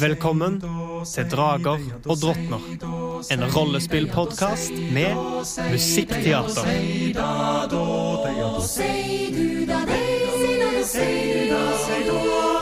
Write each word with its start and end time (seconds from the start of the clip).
Velkommen 0.00 0.60
til 1.06 1.30
Drager 1.30 1.78
og 2.08 2.16
drottner. 2.18 2.58
En 3.30 3.44
rollespillpodkast 3.54 4.72
med 4.92 5.14
musikkteater. 5.70 6.66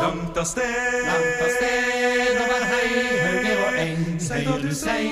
Langt 0.03 0.37
av 0.37 0.45
sted, 0.45 0.77
langt 1.09 1.41
av 1.41 1.51
sted 1.57 2.37
over 2.45 2.63
høyre 2.75 3.55
og 3.65 3.73
eng, 3.81 4.05
høyre 4.29 4.61
du 4.61 4.73
sei, 4.77 5.09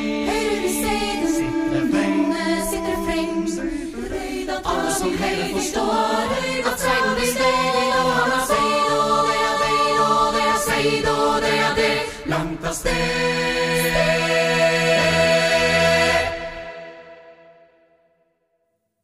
sitter 0.76 1.88
freng, 1.96 2.20
sitter 2.68 2.96
freng. 3.08 3.34
Alle 4.60 4.92
som 5.00 5.10
hører 5.24 5.48
forstår 5.56 6.26
at 6.66 6.78
Seido 6.84 7.05
av 12.66 12.72
sted. 12.72 12.92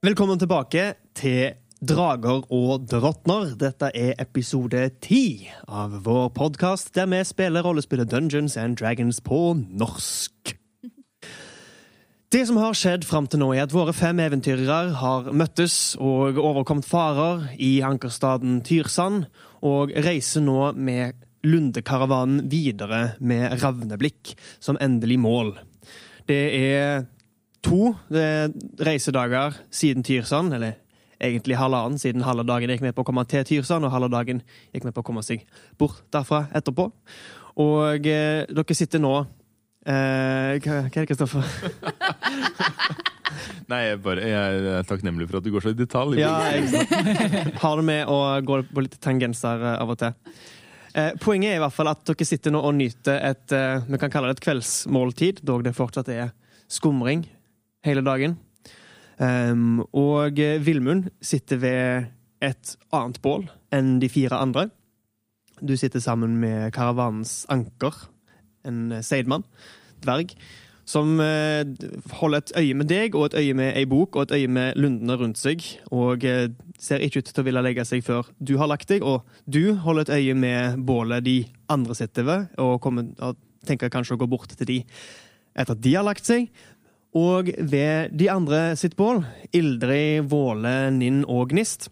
Velkommen 0.03 0.39
tilbake 0.39 0.95
til 1.15 1.53
Drager 1.83 2.43
og 2.55 2.89
drottner. 2.91 3.53
Dette 3.59 3.91
er 3.95 4.19
episode 4.23 4.89
ti 5.03 5.49
av 5.69 6.01
vår 6.07 6.33
podkast, 6.35 6.93
der 6.95 7.07
vi 7.11 7.23
spiller 7.27 7.63
rollespillet 7.63 8.11
Dungeons 8.11 8.57
and 8.57 8.77
Dragons 8.77 9.21
på 9.23 9.55
norsk. 9.55 10.57
Det 12.33 12.47
som 12.49 12.57
har 12.57 12.73
skjedd 12.73 13.05
fram 13.05 13.27
til 13.29 13.43
nå, 13.43 13.51
er 13.53 13.67
at 13.67 13.75
våre 13.75 13.93
fem 13.93 14.19
eventyrere 14.25 14.95
har 14.97 15.27
møttes 15.37 15.99
og 16.01 16.39
overkommet 16.41 16.89
farer 16.89 17.51
i 17.61 17.83
ankerstaden 17.85 18.63
Tyrsand, 18.65 19.27
og 19.63 19.93
reiser 19.93 20.43
nå 20.43 20.73
med 20.73 21.13
Lundekaravanen 21.43 22.47
videre 22.51 23.17
med 23.21 23.59
Ravneblikk 23.63 24.35
som 24.63 24.79
endelig 24.81 25.19
mål. 25.23 25.57
Det 26.29 26.43
er 26.55 27.05
to 27.67 27.93
eh, 28.15 28.47
reisedager 28.83 29.59
siden 29.75 30.07
Tyrsand, 30.07 30.55
eller 30.55 30.79
egentlig 31.23 31.59
halvannen, 31.59 31.99
siden 31.99 32.25
halve 32.27 32.45
dagen 32.47 32.71
gikk 32.73 32.83
med 32.83 32.97
på 32.97 33.05
å 33.05 33.07
komme 33.07 33.25
til 33.31 33.45
Tyrsand, 33.47 33.87
og 33.87 33.95
halve 33.95 34.11
dagen 34.13 34.43
gikk 34.75 34.87
med 34.87 34.95
på 34.95 35.05
å 35.05 35.07
komme 35.07 35.23
seg 35.27 35.45
bort 35.79 36.03
derfra 36.15 36.47
etterpå. 36.55 36.89
Og 37.63 38.09
eh, 38.09 38.43
dere 38.49 38.77
sitter 38.77 39.03
nå 39.03 39.17
eh, 39.21 40.59
Hva, 40.63 40.79
er 40.79 40.89
det, 40.89 41.09
Kristoffer? 41.11 41.45
Nei, 43.71 43.81
jeg, 43.87 43.99
bare, 44.05 44.25
jeg 44.29 44.65
er 44.73 44.89
takknemlig 44.89 45.29
for 45.29 45.39
at 45.39 45.47
du 45.47 45.53
går 45.53 45.65
så 45.65 45.73
i 45.73 45.77
detalj. 45.77 46.19
Ja, 46.21 46.33
har 47.63 47.79
det 47.79 47.85
med 47.87 48.11
å 48.11 48.19
gå 48.45 48.59
på 48.69 48.85
litt 48.85 48.99
tangenser 49.05 49.63
eh, 49.63 49.79
av 49.81 49.93
og 49.95 50.01
til. 50.01 50.13
Eh, 50.93 51.15
poenget 51.21 51.55
er 51.55 51.57
i 51.57 51.63
hvert 51.63 51.73
fall 51.73 51.89
at 51.89 52.03
dere 52.05 52.27
sitter 52.29 52.53
nå 52.53 52.61
og 52.61 52.75
nyter 52.77 53.17
et 53.31 53.53
eh, 53.57 53.85
vi 53.89 54.01
kan 54.01 54.13
kalle 54.13 54.29
det 54.29 54.39
et 54.41 54.45
kveldsmåltid, 54.45 55.41
dog 55.49 55.65
det 55.65 55.73
fortsatt 55.77 56.11
er 56.13 56.35
skumring 56.69 57.25
hele 57.87 58.05
dagen. 58.05 58.37
Um, 59.17 59.81
og 59.97 60.41
eh, 60.41 60.61
Vilmund 60.61 61.09
sitter 61.25 61.61
ved 61.63 62.11
et 62.45 62.75
annet 62.93 63.21
bål 63.25 63.47
enn 63.73 63.97
de 64.03 64.11
fire 64.13 64.37
andre. 64.37 64.67
Du 65.65 65.73
sitter 65.81 66.03
sammen 66.03 66.37
med 66.43 66.73
karavanens 66.77 67.47
anker, 67.53 67.95
en 68.69 68.99
seidmann, 69.05 69.47
dverg, 70.05 70.35
som 70.89 71.21
eh, 71.23 71.63
holder 72.19 72.43
et 72.43 72.53
øye 72.59 72.75
med 72.79 72.89
deg 72.91 73.15
og 73.15 73.29
et 73.29 73.39
øye 73.39 73.55
med 73.55 73.77
ei 73.79 73.85
bok 73.89 74.17
og 74.17 74.27
et 74.27 74.35
øye 74.41 74.51
med 74.51 74.79
lundene 74.81 75.17
rundt 75.21 75.39
seg, 75.39 75.63
og 75.95 76.25
eh, 76.27 76.51
ser 76.83 77.05
ikke 77.05 77.23
ut 77.23 77.31
til 77.31 77.43
å 77.43 77.47
ville 77.47 77.65
legge 77.65 77.87
seg 77.87 78.03
før 78.07 78.29
du 78.43 78.57
har 78.61 78.71
lagt 78.71 78.91
deg, 78.91 79.07
og 79.07 79.23
du 79.47 79.75
holder 79.85 80.09
et 80.09 80.15
øye 80.19 80.35
med 80.35 80.83
bålet 80.87 81.25
de 81.25 81.39
andre 81.73 81.97
sitter 81.99 82.27
ved, 82.27 82.53
og, 82.59 82.81
kommer, 82.83 83.09
og 83.23 83.39
tenker 83.67 83.93
kanskje 83.93 84.19
å 84.19 84.23
gå 84.25 84.31
bort 84.31 84.55
til 84.57 84.69
de 84.69 84.81
etter 85.53 85.77
at 85.77 85.83
de 85.85 85.95
har 85.95 86.07
lagt 86.07 86.27
seg. 86.27 86.49
Og 87.13 87.51
ved 87.59 88.15
de 88.17 88.31
andre 88.33 88.73
sitt 88.81 88.97
bål, 88.97 89.21
Ildrid, 89.53 90.31
Våle, 90.33 90.89
Ninn 90.97 91.27
og 91.29 91.51
Gnist, 91.53 91.91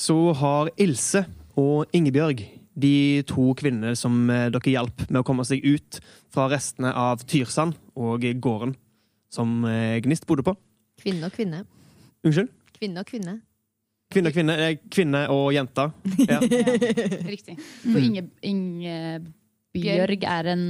så 0.00 0.32
har 0.40 0.72
Ilse 0.80 1.26
og 1.60 1.92
Ingebjørg, 1.92 2.40
de 2.80 3.20
to 3.28 3.50
kvinnene 3.58 3.92
som 3.98 4.30
eh, 4.32 4.48
dere 4.54 4.72
hjalp 4.72 5.02
med 5.10 5.20
å 5.20 5.26
komme 5.26 5.44
seg 5.44 5.60
ut 5.66 5.98
fra 6.32 6.46
restene 6.48 6.92
av 6.96 7.24
Tyrsand 7.28 7.76
og 8.00 8.24
gården 8.42 8.74
som 9.30 9.60
eh, 9.68 10.00
Gnist 10.04 10.26
bodde 10.26 10.44
på. 10.46 10.56
Kvinne 11.00 11.28
og 11.28 11.36
kvinne. 11.36 11.62
Unnskyld? 12.26 12.50
Kvinne 12.76 13.04
og 13.04 13.08
kvinne. 13.08 13.36
Kvinne 14.10 14.32
og 14.32 14.34
kvinne, 14.34 14.56
eh, 14.58 14.78
kvinne 14.90 15.22
og 15.32 15.52
jente. 15.54 15.86
Ja. 16.30 16.40
Riktig. 17.30 17.56
For 17.84 18.00
Inge, 18.02 18.26
Ingebjørg 18.42 20.26
er 20.26 20.50
en 20.56 20.64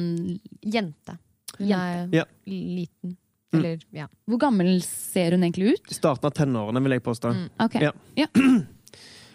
Jente. 0.60 1.16
Er 1.58 2.08
Ja. 2.12 2.24
liten. 2.46 3.16
Mm. 3.50 3.58
Eller, 3.58 3.78
ja. 3.90 4.06
Hvor 4.30 4.38
gammel 4.38 4.76
ser 4.86 5.32
hun 5.34 5.42
egentlig 5.42 5.72
ut? 5.74 5.90
Starten 5.90 6.28
av 6.28 6.34
tenårene, 6.36 6.82
vil 6.84 6.94
jeg 6.94 7.02
påstå. 7.02 7.32
Mm. 7.34 7.48
Ok. 7.64 7.80
Ja. 7.82 8.28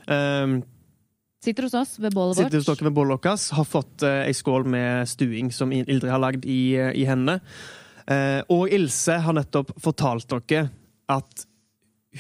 Um, 0.08 0.62
Sitter 1.46 1.68
hos 1.68 1.74
oss 1.78 1.98
ved 2.00 2.14
bålet 2.16 2.38
vårt. 2.38 2.46
Sitter 2.48 2.62
hos 2.64 2.70
dere 2.70 2.88
ved 2.88 2.96
bålet 2.96 3.22
deres, 3.22 3.50
har 3.54 3.68
fått 3.70 4.06
uh, 4.06 4.24
ei 4.26 4.34
skål 4.34 4.64
med 4.72 5.10
stuing 5.10 5.52
som 5.54 5.74
Ildrid 5.76 6.10
har 6.10 6.22
lagd 6.24 6.46
i, 6.50 6.74
eh, 6.80 6.94
i 6.96 7.04
hendene. 7.06 7.42
Eh, 8.06 8.42
og 8.54 8.70
Ilse 8.74 9.18
har 9.24 9.34
nettopp 9.34 9.74
fortalt 9.82 10.30
dere 10.30 10.70
at 11.10 11.46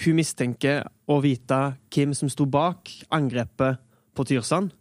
hun 0.03 0.17
mistenker 0.17 0.83
å 1.07 1.19
vite 1.23 1.59
hvem 1.93 2.13
som 2.17 2.29
sto 2.31 2.47
bak 2.49 2.89
angrepet 3.13 3.79
på 4.15 4.25
Tyrsand, 4.27 4.73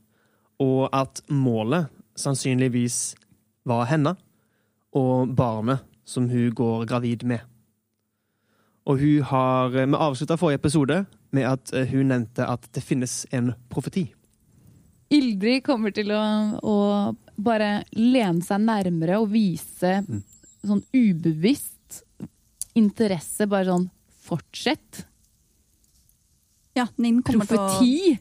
og 0.63 0.89
at 0.95 1.21
målet 1.29 1.91
sannsynligvis 2.19 3.15
var 3.67 3.89
henne 3.91 4.15
og 4.95 5.35
barnet 5.37 5.85
som 6.07 6.29
hun 6.31 6.53
går 6.55 6.87
gravid 6.89 7.25
med. 7.27 7.41
Og 8.85 9.01
hun 9.01 9.23
har 9.23 9.69
Vi 9.73 9.85
avslutta 9.97 10.37
forrige 10.37 10.61
episode 10.61 11.05
med 11.33 11.49
at 11.49 11.73
eh, 11.73 11.89
hun 11.89 12.09
nevnte 12.09 12.47
at 12.47 12.69
det 12.75 12.83
finnes 12.85 13.27
en 13.33 13.55
profeti. 13.69 14.13
Ildrid 15.11 15.65
kommer 15.65 15.93
til 15.95 16.13
å, 16.13 16.23
å 16.61 16.77
bare 17.37 17.85
lene 17.97 18.45
seg 18.45 18.61
nærmere 18.65 19.19
og 19.21 19.31
vise 19.33 20.03
Mm. 20.05 20.23
Sånn 20.69 20.85
ubevisst 20.95 22.03
interesse. 22.79 23.47
Bare 23.51 23.69
sånn 23.71 23.89
fortsett. 24.25 25.05
Ja, 26.75 26.89
Ninn 26.99 27.23
kommer 27.23 27.47
til 27.47 27.59
å 27.61 27.67
Profeti! 27.69 28.17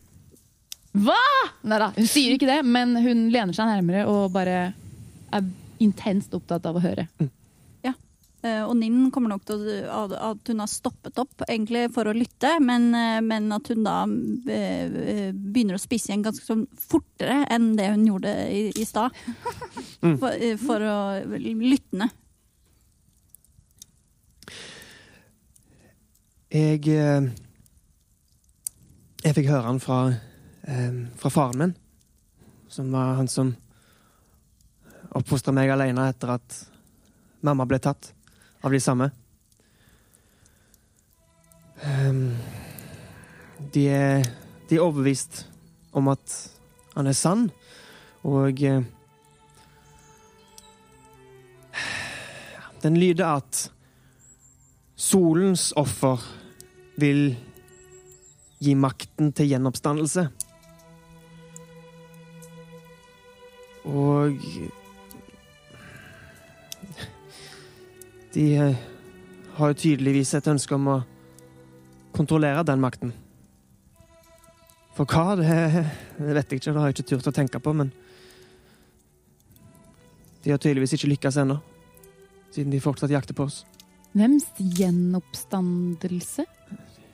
Hva?! 0.94 1.22
Nei 1.66 1.80
da, 1.82 1.90
hun 1.96 2.10
sier 2.10 2.36
ikke 2.36 2.50
det, 2.50 2.60
men 2.70 2.94
hun 3.02 3.30
lener 3.34 3.56
seg 3.56 3.70
nærmere 3.70 4.04
og 4.10 4.28
bare 4.36 4.58
er 5.34 5.48
intenst 5.82 6.36
opptatt 6.38 6.68
av 6.70 6.78
å 6.78 6.84
høre. 6.84 7.08
ja, 7.82 7.94
Og 8.68 8.76
Ninn 8.78 9.08
kommer 9.12 9.34
nok 9.34 9.48
til 9.50 9.64
å, 9.90 10.04
at 10.14 10.52
hun 10.52 10.62
har 10.62 10.70
stoppet 10.70 11.18
opp 11.24 11.46
egentlig 11.48 11.88
for 11.96 12.06
å 12.06 12.14
lytte, 12.14 12.60
men, 12.62 12.92
eh, 12.94 13.20
men 13.26 13.50
at 13.58 13.72
hun 13.74 13.82
da 13.88 14.04
eh, 14.06 15.34
begynner 15.34 15.80
å 15.80 15.82
spise 15.82 16.12
igjen 16.12 16.28
ganske 16.28 16.46
sånn 16.46 16.68
fortere 16.78 17.42
enn 17.50 17.72
det 17.80 17.90
hun 17.96 18.06
gjorde 18.12 18.36
i, 18.54 18.68
i 18.78 18.86
stad. 18.86 19.18
Mm. 20.04 20.18
For, 20.20 20.30
eh, 20.36 20.58
for 20.62 20.84
å 20.84 20.98
lyttende. 21.40 22.12
Jeg 26.54 26.86
eh, 26.86 27.24
Jeg 29.24 29.34
fikk 29.34 29.48
høre 29.50 29.66
han 29.66 29.80
fra, 29.82 30.14
eh, 30.70 30.98
fra 31.18 31.30
faren 31.34 31.58
min, 31.58 31.72
som 32.70 32.92
var 32.94 33.16
han 33.18 33.28
som 33.28 33.56
oppfostra 35.18 35.50
meg 35.50 35.72
alene 35.74 36.04
etter 36.12 36.36
at 36.36 36.58
mamma 37.42 37.66
ble 37.66 37.80
tatt 37.82 38.12
av 38.62 38.70
de 38.70 38.82
samme. 38.86 39.08
Ehm, 41.90 42.38
de, 43.74 43.88
er, 43.90 44.22
de 44.70 44.78
er 44.78 44.86
overbevist 44.86 45.48
om 45.90 46.12
at 46.14 46.38
han 46.94 47.10
er 47.10 47.18
sann, 47.18 47.48
og 48.22 48.62
eh, 48.62 48.86
Den 52.84 52.98
lyder 53.00 53.40
at 53.40 53.72
solens 55.00 55.72
offer 55.80 56.43
vil 57.00 57.36
gi 58.64 58.76
makten 58.80 59.32
til 59.36 59.50
gjenoppstandelse. 59.52 60.28
Og 63.84 64.40
De 68.34 68.46
har 68.58 69.68
jo 69.70 69.78
tydeligvis 69.78 70.32
et 70.34 70.48
ønske 70.50 70.74
om 70.74 70.88
å 70.90 71.02
kontrollere 72.16 72.64
den 72.66 72.82
makten. 72.82 73.12
For 74.98 75.10
hva, 75.10 75.36
det, 75.38 75.84
det 76.18 76.34
vet 76.38 76.50
jeg 76.50 76.62
ikke, 76.62 76.72
det 76.72 76.80
har 76.80 76.90
jeg 76.90 76.98
ikke 76.98 77.10
turt 77.12 77.30
å 77.30 77.36
tenke 77.36 77.62
på, 77.62 77.74
men 77.78 77.92
De 80.44 80.52
har 80.52 80.60
tydeligvis 80.60 80.98
ikke 80.98 81.12
lykkes 81.14 81.38
ennå, 81.40 81.60
siden 82.52 82.74
de 82.74 82.82
fortsatt 82.84 83.14
jakter 83.14 83.38
på 83.38 83.46
oss. 83.46 83.62
Hvems 84.18 84.50
gjenoppstandelse? 84.60 86.44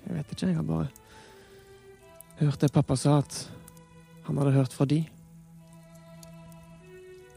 Jeg 0.09 0.17
vet 0.17 0.31
ikke, 0.33 0.47
jeg 0.49 0.57
har 0.57 0.65
bare 0.65 0.87
hørt 2.39 2.63
det 2.63 2.71
pappa 2.73 2.95
sa, 2.97 3.19
at 3.21 3.35
han 4.25 4.39
hadde 4.41 4.55
hørt 4.55 4.73
fra 4.73 4.87
de. 4.89 5.03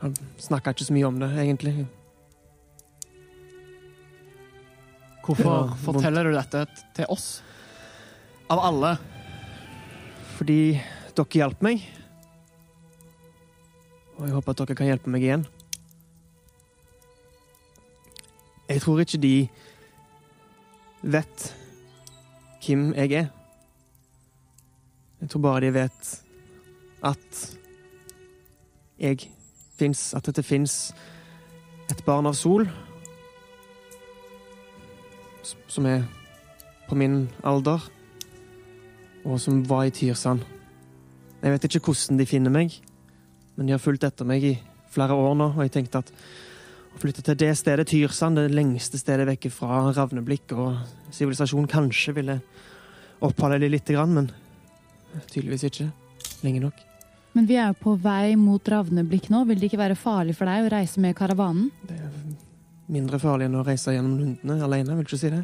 Han 0.00 0.14
snakka 0.40 0.72
ikke 0.72 0.86
så 0.88 0.96
mye 0.96 1.10
om 1.10 1.20
det, 1.20 1.28
egentlig. 1.36 1.84
Hvorfor 5.22 5.68
Det 5.68 5.78
forteller 5.84 6.24
du 6.24 6.32
dette 6.34 6.64
til 6.96 7.12
oss? 7.12 7.42
Av 8.50 8.58
alle. 8.58 8.96
Fordi 10.40 10.80
dere 11.12 11.42
hjalp 11.44 11.60
meg. 11.62 11.84
Og 14.16 14.24
jeg 14.26 14.34
håper 14.38 14.56
at 14.56 14.64
dere 14.64 14.80
kan 14.80 14.88
hjelpe 14.88 15.12
meg 15.12 15.28
igjen. 15.28 15.44
Jeg 18.72 18.80
tror 18.80 19.04
ikke 19.04 19.20
de 19.20 19.36
vet 21.02 21.52
hvem 22.66 22.92
jeg 22.94 23.12
er. 23.12 23.26
Jeg 25.20 25.30
tror 25.30 25.40
bare 25.40 25.60
de 25.60 25.74
vet 25.74 26.12
at 27.02 27.42
jeg 28.98 29.28
fins, 29.78 30.14
at 30.14 30.26
dette 30.26 30.42
fins 30.42 30.94
et 31.90 32.04
barn 32.06 32.26
av 32.26 32.34
sol 32.38 32.68
som 35.42 35.86
er 35.86 36.04
på 36.88 36.98
min 36.98 37.24
alder 37.42 37.82
og 39.24 39.38
som 39.40 39.62
var 39.68 39.86
i 39.86 39.94
Tyrsand. 39.94 40.42
Jeg 41.42 41.54
vet 41.54 41.64
ikke 41.66 41.80
hvordan 41.86 42.18
de 42.18 42.26
finner 42.26 42.54
meg, 42.54 42.74
men 43.56 43.66
de 43.66 43.74
har 43.74 43.82
fulgt 43.82 44.04
etter 44.06 44.26
meg 44.26 44.44
i 44.46 44.56
flere 44.92 45.14
år 45.14 45.34
nå, 45.38 45.52
og 45.56 45.62
jeg 45.64 45.74
tenkte 45.74 46.02
at 46.02 46.12
flytte 47.00 47.24
til 47.24 47.38
det 47.40 47.52
stedet, 47.58 47.88
Tyrsand, 47.88 48.38
det 48.38 48.52
lengste 48.52 49.00
stedet 49.00 49.26
vekk 49.28 49.48
fra 49.54 49.80
ravneblikk 49.94 50.54
og 50.56 50.76
sivilisasjon, 51.14 51.68
kanskje 51.70 52.14
ville 52.18 52.38
oppholde 53.22 53.60
de 53.62 53.70
lite 53.72 53.94
grann, 53.96 54.14
men 54.14 54.30
tydeligvis 55.30 55.68
ikke 55.68 55.90
lenge 56.42 56.62
nok. 56.64 56.80
Men 57.32 57.48
vi 57.48 57.56
er 57.56 57.70
jo 57.70 57.78
på 57.80 57.94
vei 58.02 58.34
mot 58.36 58.66
Ravneblikk 58.68 59.30
nå. 59.32 59.46
Vil 59.48 59.60
det 59.60 59.70
ikke 59.70 59.80
være 59.80 59.96
farlig 59.96 60.34
for 60.36 60.48
deg 60.50 60.66
å 60.66 60.72
reise 60.74 61.00
med 61.00 61.16
karavanen? 61.16 61.70
Det 61.88 61.96
er 61.96 62.10
mindre 62.92 63.20
farlig 63.22 63.48
enn 63.48 63.56
å 63.56 63.64
reise 63.64 63.94
gjennom 63.94 64.18
lundene 64.20 64.66
alene, 64.66 64.96
vil 64.98 65.06
ikke 65.06 65.20
si 65.22 65.32
det. 65.32 65.42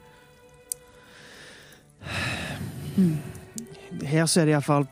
Her 4.09 4.29
så 4.29 4.43
er 4.43 4.49
det 4.49 4.57
iallfall 4.57 4.85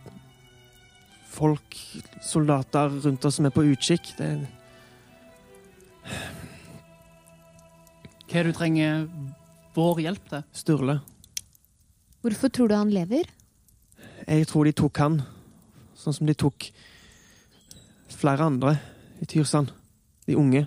folk, 1.36 1.76
soldater 2.24 2.94
rundt 3.04 3.24
oss 3.28 3.36
som 3.36 3.48
er 3.48 3.52
på 3.52 3.66
utkikk. 3.68 4.14
Det 4.16 4.30
er 4.30 4.38
Hva 8.26 8.40
er 8.40 8.48
det 8.48 8.52
du 8.52 8.58
trenger 8.58 9.06
vår 9.76 10.02
hjelp 10.02 10.30
til? 10.32 10.44
Sturle. 10.56 10.98
Hvorfor 12.24 12.50
tror 12.50 12.68
du 12.68 12.74
han 12.74 12.90
lever? 12.90 13.28
Jeg 14.26 14.46
tror 14.50 14.66
de 14.66 14.74
tok 14.74 14.98
han, 14.98 15.20
sånn 15.94 16.16
som 16.16 16.26
de 16.26 16.34
tok 16.34 16.70
flere 18.10 18.48
andre 18.50 18.76
i 19.22 19.28
Tyrsand. 19.30 19.70
De 20.26 20.34
unge. 20.34 20.64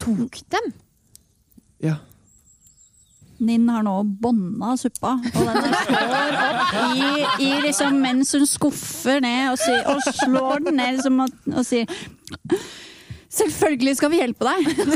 Tok 0.00 0.38
dem? 0.54 0.70
Ja. 1.84 1.98
Ninn 3.38 3.68
har 3.70 3.84
nå 3.86 4.00
bånda 4.18 4.72
suppa, 4.80 5.12
og 5.20 5.50
den 5.52 5.76
står 5.84 6.16
opp 6.16 6.72
i, 6.96 7.04
i 7.44 7.50
liksom 7.62 8.00
mens 8.02 8.32
hun 8.34 8.48
skuffer 8.50 9.20
ned 9.22 9.52
og, 9.52 9.60
sier, 9.60 9.84
og 9.86 10.02
slår 10.24 10.64
den 10.64 10.80
ned 10.80 10.96
liksom, 10.96 11.20
og, 11.22 11.36
og 11.52 11.66
sier 11.68 11.86
Selvfølgelig 13.28 13.98
skal 13.98 14.10
vi 14.10 14.22
hjelpe 14.22 14.48
deg! 14.48 14.88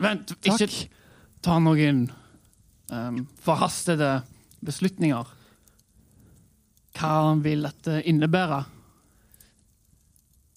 Vent, 0.00 0.32
ikke 0.40 0.68
ta 1.44 1.58
noen 1.60 2.06
um, 2.92 3.22
forhastede 3.44 4.20
beslutninger. 4.64 5.28
Hva 6.96 7.14
vil 7.40 7.64
dette 7.68 8.00
innebære? 8.08 8.62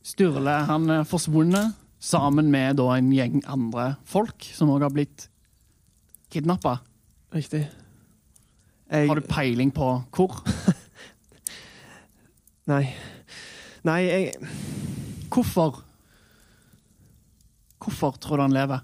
Sturle 0.04 0.56
han 0.68 0.90
er 0.92 1.06
forsvunnet 1.08 1.78
sammen 2.04 2.50
med 2.52 2.80
da, 2.80 2.90
en 2.98 3.12
gjeng 3.16 3.40
andre 3.48 3.94
folk 4.08 4.44
som 4.56 4.72
òg 4.74 4.84
har 4.84 4.96
blitt 4.96 5.30
kidnappa. 6.34 6.78
Riktig. 7.34 7.64
Jeg, 8.92 9.08
Har 9.08 9.20
du 9.20 9.28
peiling 9.28 9.72
på 9.74 9.88
hvor? 10.14 10.42
Nei. 12.72 12.84
Nei, 13.84 14.00
jeg 14.08 14.52
Hvorfor? 15.34 15.80
Hvorfor 17.82 18.20
tror 18.22 18.38
du 18.38 18.44
han 18.46 18.56
lever? 18.56 18.84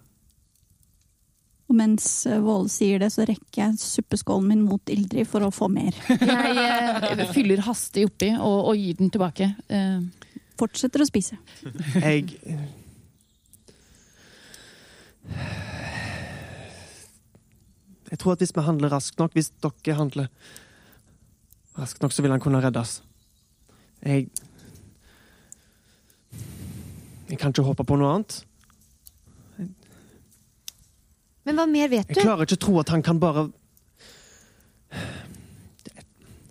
Og 1.69 1.77
mens 1.77 2.06
eh, 2.25 2.39
Våle 2.42 2.69
sier 2.74 3.01
det, 3.01 3.12
så 3.13 3.25
rekker 3.30 3.62
jeg 3.62 3.77
suppeskålen 3.81 4.50
min 4.50 4.63
mot 4.66 4.89
Ildrid 4.89 5.30
for 5.30 5.45
å 5.45 5.51
få 5.54 5.69
mer. 5.71 5.94
Jeg 6.10 7.19
eh, 7.21 7.30
fyller 7.36 7.62
hastig 7.68 8.07
oppi 8.10 8.31
og, 8.33 8.71
og 8.71 8.80
gir 8.80 8.98
den 8.98 9.13
tilbake. 9.13 9.51
Eh, 9.69 10.00
Fortsetter 10.60 11.06
å 11.06 11.07
spise. 11.07 11.38
Jeg 12.01 12.33
Jeg 18.10 18.18
tror 18.18 18.33
at 18.33 18.42
hvis 18.42 18.56
vi 18.56 18.66
handler 18.66 18.89
raskt 18.89 19.19
nok, 19.21 19.36
hvis 19.38 19.51
dere 19.62 19.95
handler 20.00 20.30
raskt 21.77 22.01
nok, 22.01 22.12
så 22.12 22.25
vil 22.25 22.33
han 22.33 22.42
kunne 22.42 22.62
reddes. 22.66 23.04
Jeg 24.01 24.31
Jeg 27.30 27.38
kan 27.38 27.54
ikke 27.54 27.62
håpe 27.62 27.86
på 27.86 27.95
noe 28.01 28.10
annet. 28.16 28.39
Men 31.50 31.57
hva 31.57 31.66
mer 31.66 31.90
vet 31.90 32.06
du? 32.06 32.13
Jeg 32.13 32.28
klarer 32.28 32.46
ikke 32.46 32.60
å 32.60 32.62
tro 32.62 32.75
at 32.84 32.92
han 32.94 33.01
kan 33.06 33.18
bare 33.22 33.48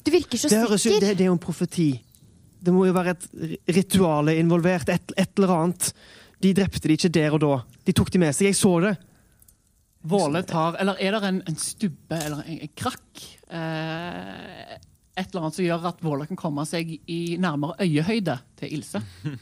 Du 0.03 0.11
virker 0.11 0.41
så 0.41 0.51
Det, 0.51 0.59
høres 0.65 0.83
sikker. 0.83 1.05
det, 1.05 1.17
det 1.21 1.27
er 1.27 1.31
jo 1.31 1.37
en 1.37 1.43
profeti. 1.43 1.91
Det 2.59 2.73
må 2.75 2.87
jo 2.89 2.95
være 2.97 3.15
et 3.15 3.27
ritual 3.31 3.77
rituale 3.77 4.35
involvert. 4.41 4.91
Et, 4.91 5.13
et 5.21 5.39
eller 5.39 5.53
annet. 5.55 5.93
De 6.43 6.51
drepte 6.57 6.89
de 6.91 6.97
ikke 6.99 7.13
der 7.15 7.37
og 7.37 7.43
da. 7.45 7.53
De 7.87 7.95
tok 7.95 8.11
de 8.11 8.23
med 8.25 8.35
seg. 8.35 8.51
Jeg 8.51 8.59
så 8.59 8.73
det. 8.83 8.97
Våle 10.09 10.43
tar 10.47 10.79
Eller 10.81 10.99
er 11.03 11.15
det 11.15 11.29
en, 11.29 11.41
en 11.51 11.59
stubbe 11.59 12.19
eller 12.19 12.43
en, 12.43 12.59
en 12.67 12.75
krakk? 12.79 13.23
Eh, 13.51 14.75
et 15.19 15.27
eller 15.33 15.43
annet 15.45 15.57
som 15.59 15.65
gjør 15.67 15.87
at 15.91 16.03
Våler 16.05 16.29
kan 16.31 16.39
komme 16.39 16.63
seg 16.69 16.93
i 17.11 17.37
nærmere 17.43 17.75
øyehøyde 17.85 18.39
til 18.61 18.75
Ilse. 18.79 19.03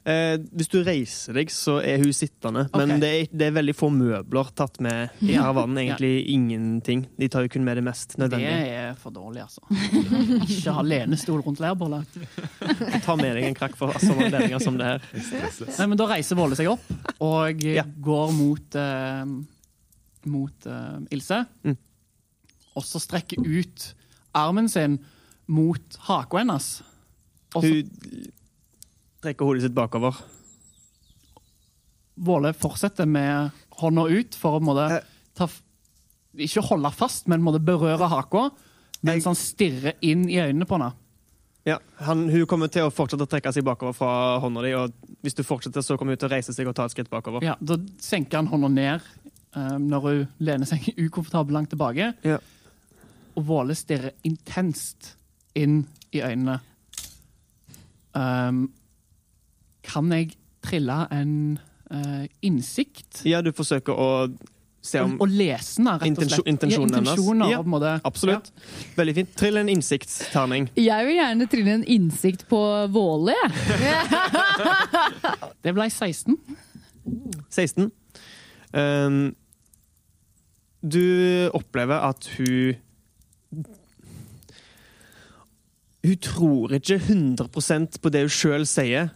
Eh, 0.00 0.38
hvis 0.56 0.70
du 0.72 0.78
reiser 0.80 1.36
deg, 1.36 1.50
så 1.52 1.74
er 1.84 2.00
hun 2.00 2.14
sittende. 2.16 2.62
Men 2.72 2.94
Ok. 2.94 3.00
det, 3.02 3.08
er, 3.18 3.26
det 3.36 3.46
er 3.50 3.52
veldig 3.52 3.74
få 3.76 3.90
møbler 3.92 4.48
tatt 4.56 4.78
med 4.80 5.10
i 5.20 5.34
Ja. 5.34 5.42
karavanen. 5.42 5.76
Egentlig 5.82 6.24
ingenting. 6.32 7.02
De 7.20 7.28
tar 7.28 7.44
jo 7.44 7.50
kun 7.52 7.66
med 7.66 7.76
det 7.76 7.84
mest 7.84 8.16
Det 8.16 8.40
er 8.40 8.94
for 8.96 9.12
dårlig, 9.12 9.42
altså. 9.44 9.60
Ikke 10.48 10.72
ha 10.72 10.82
lenestol 10.86 11.42
rundt 11.44 11.60
leirbålet. 11.60 12.16
Ta 13.04 13.14
med 13.20 13.36
deg 13.36 13.50
en 13.50 13.58
krakk 13.60 13.76
for 13.76 13.92
sånne 14.00 14.30
anledninger 14.30 14.64
som 14.64 14.80
det 14.80 14.88
her. 14.88 15.04
Nei, 15.76 15.86
men 15.92 16.00
Da 16.00 16.08
reiser 16.14 16.40
Våle 16.40 16.56
seg 16.58 16.72
opp 16.72 16.88
og 17.20 17.60
Ja. 17.68 17.84
går 17.84 18.32
mot, 18.40 18.80
uh, 18.80 19.28
mot 20.32 20.66
uh, 20.66 20.96
Ilse. 21.12 21.44
Mm. 21.68 21.76
Og 22.72 22.88
så 22.88 23.04
strekker 23.04 23.44
ut 23.44 23.90
armen 24.36 24.68
sin 24.68 24.98
mot 25.50 25.96
haka 26.06 26.38
hennes. 26.42 26.82
Hun 27.54 27.88
trekker 29.22 29.44
hodet 29.48 29.62
sitt 29.66 29.74
bakover. 29.76 30.16
Våle 32.20 32.52
fortsetter 32.56 33.08
med 33.08 33.50
hånda 33.80 34.04
ut 34.12 34.36
for 34.36 34.58
å 34.58 34.62
måtte 34.64 34.86
Eh. 34.98 35.04
ta 35.34 35.48
Ikke 36.38 36.62
holde 36.62 36.90
fast, 36.94 37.26
men 37.26 37.42
måtte 37.42 37.58
berøre 37.58 38.06
haka. 38.08 38.50
Mens 39.02 39.24
han 39.24 39.34
stirrer 39.34 39.94
inn 40.00 40.28
i 40.28 40.36
øynene 40.38 40.64
på 40.64 40.76
henne. 40.78 40.92
Ja, 41.66 41.78
han, 41.98 42.28
Hun 42.30 42.46
kommer 42.46 42.68
til 42.68 42.82
å 42.86 42.90
fortsette 42.92 43.24
å 43.24 43.28
trekke 43.28 43.52
seg 43.52 43.64
bakover 43.64 43.92
fra 43.92 44.38
hånda 44.38 44.62
di, 44.62 44.70
og 44.74 44.92
hvis 45.22 45.34
du 45.34 45.42
fortsetter, 45.42 45.82
så 45.82 45.96
kommer 45.98 46.12
hun 46.12 46.18
til 46.18 46.28
å 46.28 46.32
reise 46.32 46.52
seg 46.54 46.68
og 46.68 46.74
ta 46.76 46.84
et 46.84 46.92
skritt 46.92 47.10
bakover. 47.10 47.42
Ja, 47.42 47.56
Da 47.60 47.76
senker 47.98 48.36
han 48.36 48.46
hånda 48.46 48.68
ned 48.70 49.00
um, 49.56 49.88
når 49.88 50.00
hun 50.06 50.28
lener 50.38 50.66
seg 50.66 50.86
ukomfortabelt 51.08 51.52
langt 51.52 51.70
tilbake. 51.70 52.14
Ja. 52.22 52.38
Og 53.40 53.46
Våle 53.48 53.74
stirrer 53.78 54.12
intenst 54.28 55.14
inn 55.56 55.82
i 56.12 56.20
øynene. 56.20 56.58
Um, 58.12 58.66
kan 59.86 60.10
jeg 60.12 60.34
trille 60.64 60.96
en 61.14 61.34
uh, 61.92 62.24
innsikt? 62.44 63.22
Ja, 63.24 63.40
du 63.40 63.52
forsøker 63.56 63.96
å 63.96 64.10
se 64.82 65.00
om 65.04 65.14
Og, 65.18 65.26
og 65.26 65.34
lese 65.36 65.80
den, 65.80 65.88
rett 66.00 66.20
og 66.20 66.30
slett. 66.30 66.48
intensjonen 66.48 66.94
hennes. 66.96 67.08
Ja, 67.08 67.14
intensjoner, 67.14 67.50
Ja, 67.52 67.60
på 67.62 67.68
en 67.68 67.74
måte. 67.74 67.94
Absolutt. 68.08 68.50
Veldig 68.96 69.14
fint. 69.20 69.32
Trill 69.36 69.60
en 69.60 69.72
innsiktsterning. 69.72 70.70
jeg 70.76 71.08
vil 71.08 71.18
gjerne 71.20 71.48
trille 71.52 71.74
en 71.78 71.86
innsikt 71.96 72.46
på 72.50 72.60
Våle, 72.92 73.36
jeg. 73.36 73.50
Det 75.64 75.74
ble 75.76 75.88
16. 75.90 76.36
16. 77.52 77.90
Um, 78.72 79.34
du 80.80 81.04
opplever 81.56 82.00
at 82.08 82.24
hun 82.38 82.78
Hun 86.00 86.16
tror 86.24 86.72
ikke 86.78 86.96
100% 86.98 87.98
på 88.00 88.12
det 88.12 88.24
hun 88.24 88.32
sjøl 88.32 88.66
sier, 88.68 89.10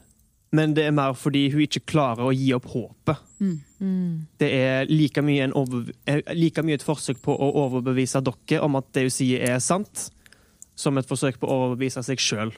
men 0.54 0.74
det 0.76 0.84
er 0.86 0.94
mer 0.94 1.16
fordi 1.18 1.48
hun 1.50 1.64
ikke 1.64 1.86
klarer 1.94 2.28
å 2.28 2.34
gi 2.34 2.52
opp 2.54 2.68
håpet. 2.70 3.22
Mm. 3.40 4.26
Det 4.38 4.50
er 4.54 4.90
like 4.90 5.22
mye, 5.24 5.48
en 5.48 5.56
over, 5.58 5.88
eh, 6.06 6.20
like 6.36 6.62
mye 6.62 6.78
et 6.78 6.86
forsøk 6.86 7.22
på 7.24 7.34
å 7.34 7.50
overbevise 7.64 8.22
dere 8.24 8.62
om 8.62 8.78
at 8.78 8.92
det 8.94 9.08
hun 9.08 9.16
sier, 9.16 9.42
er 9.42 9.58
sant, 9.64 10.10
som 10.76 10.98
et 10.98 11.08
forsøk 11.08 11.40
på 11.40 11.48
å 11.48 11.58
overbevise 11.66 12.02
seg 12.06 12.22
sjøl 12.22 12.54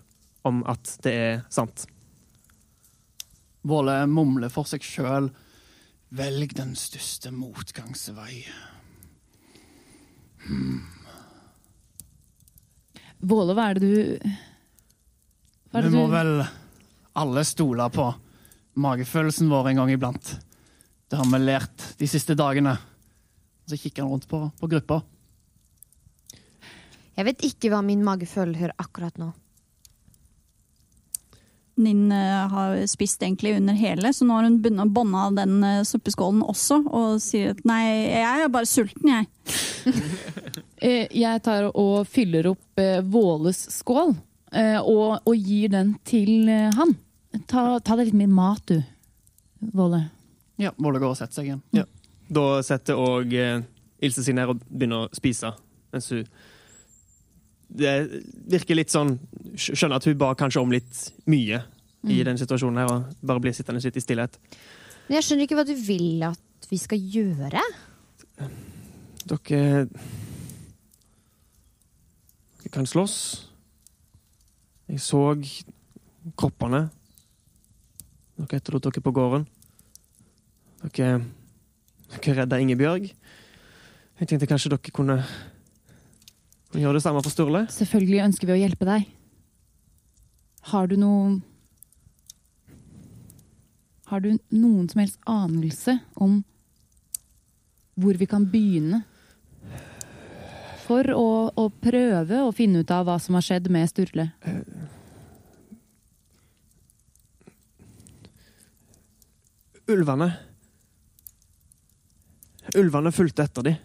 om 0.47 0.63
at 0.69 0.99
det 1.05 1.13
er 1.13 1.41
sant. 1.51 1.87
Våle 3.67 3.99
mumler 4.07 4.53
for 4.53 4.69
seg 4.69 4.85
sjøl. 4.87 5.31
Velg 6.17 6.55
den 6.55 6.77
største 6.79 7.33
motgangsvei. 7.35 8.45
Våle, 13.27 13.57
hva 13.57 13.71
er 13.71 13.81
det 13.81 13.89
du 13.89 14.29
Hva 15.73 15.81
er 15.81 15.89
Vi 15.89 15.95
må 15.97 16.07
du 16.07 16.15
vel 16.15 16.33
alle 17.17 17.43
stole 17.49 17.89
på 17.91 18.11
magefølelsen 18.77 19.49
vår 19.51 19.71
en 19.71 19.81
gang 19.81 19.91
iblant. 19.95 20.35
Det 21.09 21.17
har 21.17 21.29
vi 21.33 21.41
lært 21.41 21.87
de 21.99 22.09
siste 22.11 22.37
dagene. 22.37 22.77
Så 23.67 23.79
kikker 23.81 24.05
han 24.05 24.13
rundt 24.13 24.29
på, 24.29 24.43
på 24.61 24.69
gruppa. 24.71 25.01
Jeg 27.17 27.25
vet 27.31 27.45
ikke 27.49 27.73
hva 27.73 27.81
min 27.83 28.05
magefølelse 28.05 28.61
hører 28.61 28.85
akkurat 28.85 29.19
nå. 29.19 29.31
Nin 31.81 32.13
eh, 32.13 32.53
har 32.53 32.77
spist 32.89 33.25
egentlig 33.25 33.57
under 33.57 33.77
hele, 33.77 34.13
så 34.13 34.29
nå 34.29 34.37
har 34.37 34.47
hun 34.47 34.61
begynt 34.65 34.85
å 34.85 34.89
bånde 34.93 35.25
av 35.25 35.35
den 35.37 35.59
eh, 35.65 35.83
suppeskålen 35.89 36.45
også, 36.45 36.83
og 36.89 37.19
sier 37.25 37.53
at 37.53 37.65
nei, 37.69 37.83
jeg 38.13 38.45
er 38.47 38.53
bare 38.53 38.69
sulten, 38.69 39.13
jeg. 39.13 40.63
Eh, 40.83 41.07
Jeg 41.17 41.43
tar 41.45 41.71
og 41.73 42.07
fyller 42.11 42.51
opp 42.53 42.81
eh, 42.83 43.01
Våles 43.01 43.63
skål, 43.79 44.15
eh, 44.53 44.77
og, 44.81 45.23
og 45.25 45.37
gir 45.37 45.73
den 45.73 45.95
til 46.05 46.51
han. 46.51 46.97
Ta, 47.49 47.79
ta 47.85 47.97
deg 47.97 48.11
litt 48.11 48.19
mer 48.21 48.33
mat, 48.33 48.73
du, 48.73 48.83
Våle. 49.77 50.03
Ja, 50.61 50.73
Våle 50.77 51.01
går 51.03 51.15
og 51.15 51.19
setter 51.19 51.41
seg 51.41 51.51
igjen. 51.51 51.63
Da 52.29 52.45
setter 52.67 52.99
òg 52.99 53.33
Ilse 54.03 54.23
seg 54.27 54.35
ned 54.37 54.51
og 54.53 54.61
begynner 54.69 55.07
å 55.07 55.17
spise, 55.17 55.53
mens 55.95 56.09
hun 56.13 56.25
Det 57.69 57.93
virker 58.53 58.77
litt 58.77 58.91
sånn 58.93 59.15
Skjønner 59.57 59.97
at 60.01 60.09
hun 60.09 60.19
ba 60.21 60.33
kanskje 60.39 60.61
om 60.61 60.73
litt 60.75 61.01
mye 61.31 61.63
i 62.07 62.21
den 62.23 62.39
situasjonen 62.39 62.79
her, 62.83 62.91
og 62.93 63.15
bare 63.27 63.41
blir 63.43 63.55
sittende 63.57 63.81
litt 63.83 63.97
i 63.99 64.03
stillhet. 64.05 64.37
Men 65.09 65.17
jeg 65.17 65.25
skjønner 65.27 65.47
ikke 65.49 65.57
hva 65.59 65.65
du 65.67 65.73
vil 65.75 66.21
at 66.29 66.69
vi 66.71 66.79
skal 66.79 67.01
gjøre. 67.03 67.63
Dere 69.27 69.87
Dere 72.67 72.81
kan 72.81 72.87
slåss. 72.87 73.47
Jeg 74.91 74.99
så 74.99 75.21
kroppene. 76.35 76.89
Dere 78.35 78.59
etterlot 78.59 78.89
dere 78.89 79.03
på 79.07 79.13
gården. 79.15 79.45
Dere 80.83 81.21
Dere 82.11 82.35
redda 82.41 82.59
Ingebjørg. 82.59 83.07
Jeg 83.07 84.27
tenkte 84.33 84.51
kanskje 84.51 84.73
dere 84.75 84.95
kunne 84.99 85.21
gjøre 86.75 86.99
det 86.99 87.05
samme 87.07 87.23
for 87.23 87.31
Sturle. 87.31 87.63
Selvfølgelig 87.71 88.25
ønsker 88.25 88.51
vi 88.51 88.57
å 88.57 88.61
hjelpe 88.65 88.91
deg. 88.91 89.07
Har 90.75 90.91
du 90.91 90.99
noe 90.99 91.39
Har 94.11 94.27
du 94.27 94.33
noen 94.51 94.91
som 94.91 95.05
helst 95.05 95.23
anelse 95.23 96.01
om 96.19 96.41
hvor 97.95 98.19
vi 98.19 98.27
kan 98.27 98.51
begynne? 98.51 99.05
For 100.87 101.11
å, 101.11 101.27
å 101.51 101.65
prøve 101.83 102.45
å 102.47 102.53
finne 102.55 102.85
ut 102.85 102.93
av 102.95 103.09
hva 103.09 103.17
som 103.23 103.35
har 103.39 103.45
skjedd 103.45 103.67
med 103.75 103.91
Sturle. 103.91 104.29
Ulvene. 109.91 110.31
Ulvene 112.79 113.13
fulgte 113.15 113.47
etter 113.47 113.67
dem. 113.67 113.83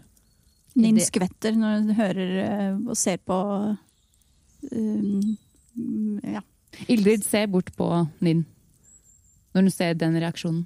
Nin 0.78 0.98
skvetter 1.04 1.56
når 1.58 1.74
hun 1.80 1.90
hører 1.98 2.30
eh, 2.46 2.76
og 2.88 2.96
ser 2.96 3.18
på 3.20 3.36
um, 4.72 5.36
Ja. 6.24 6.40
Ildrid 6.88 7.26
ser 7.26 7.50
bort 7.52 7.68
på 7.76 7.86
Ninn 8.24 8.46
når 9.52 9.66
hun 9.66 9.74
ser 9.74 9.98
den 10.00 10.16
reaksjonen. 10.16 10.62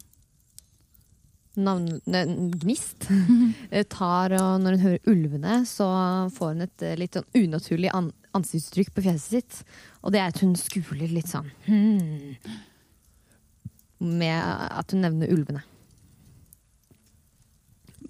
Navn, 1.57 2.01
ne, 2.05 2.21
gnist 2.61 3.07
eh, 3.71 3.87
tar, 3.89 4.35
og 4.37 4.61
når 4.61 4.77
hun 4.77 4.83
hører 4.83 5.11
ulvene, 5.13 5.55
så 5.69 5.87
får 6.37 6.53
hun 6.53 6.67
et 6.67 6.85
eh, 6.85 6.97
litt 7.01 7.17
sånn 7.17 7.29
unaturlig 7.47 7.93
an 7.97 8.11
ansiktsuttrykk 8.37 8.93
på 8.93 9.05
fjeset 9.07 9.31
sitt. 9.33 9.61
Og 10.05 10.13
det 10.13 10.21
er 10.21 10.33
at 10.33 10.43
hun 10.45 10.53
skuler 10.61 11.09
litt 11.09 11.31
sånn 11.31 11.49
hmm, 11.65 12.37
Med 14.05 14.37
at 14.37 14.93
hun 14.93 15.01
nevner 15.07 15.33
ulvene. 15.33 15.63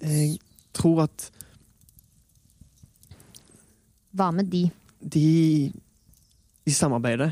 Jeg 0.01 0.35
tror 0.77 1.05
at 1.07 1.29
Hva 4.17 4.29
med 4.35 4.51
de? 4.51 4.67
de 4.99 5.71
De 6.67 6.73
samarbeider. 6.75 7.31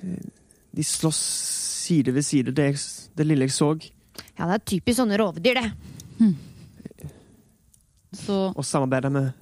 De 0.00 0.84
slåss 0.84 1.20
side 1.86 2.14
ved 2.14 2.26
side, 2.26 2.54
det, 2.56 2.70
jeg, 2.72 2.82
det 3.16 3.26
lille 3.26 3.48
jeg 3.48 3.54
så. 3.56 3.70
Ja, 4.36 4.46
det 4.46 4.54
er 4.56 4.66
typisk 4.74 4.98
sånne 5.00 5.18
rovdyr, 5.20 5.60
det. 5.60 5.70
Så 8.16 8.52
Og 8.56 8.64
samarbeide 8.64 9.10
med, 9.12 9.32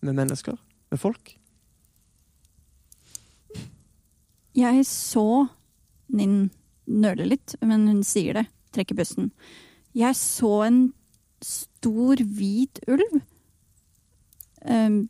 med 0.00 0.16
mennesker. 0.16 0.56
Med 0.90 1.00
folk. 1.00 1.36
Jeg 4.56 4.84
så 4.88 5.46
Ninn 6.10 6.48
nøle 6.90 7.28
litt, 7.28 7.54
men 7.62 7.86
hun 7.86 8.00
sier 8.02 8.34
det. 8.34 8.48
Trekker 8.74 8.96
pusten. 8.98 9.28
Jeg 9.94 10.16
så 10.18 10.64
en 10.66 10.80
stor, 11.44 12.18
hvit 12.18 12.80
ulv. 12.90 13.20
Um, 14.66 15.04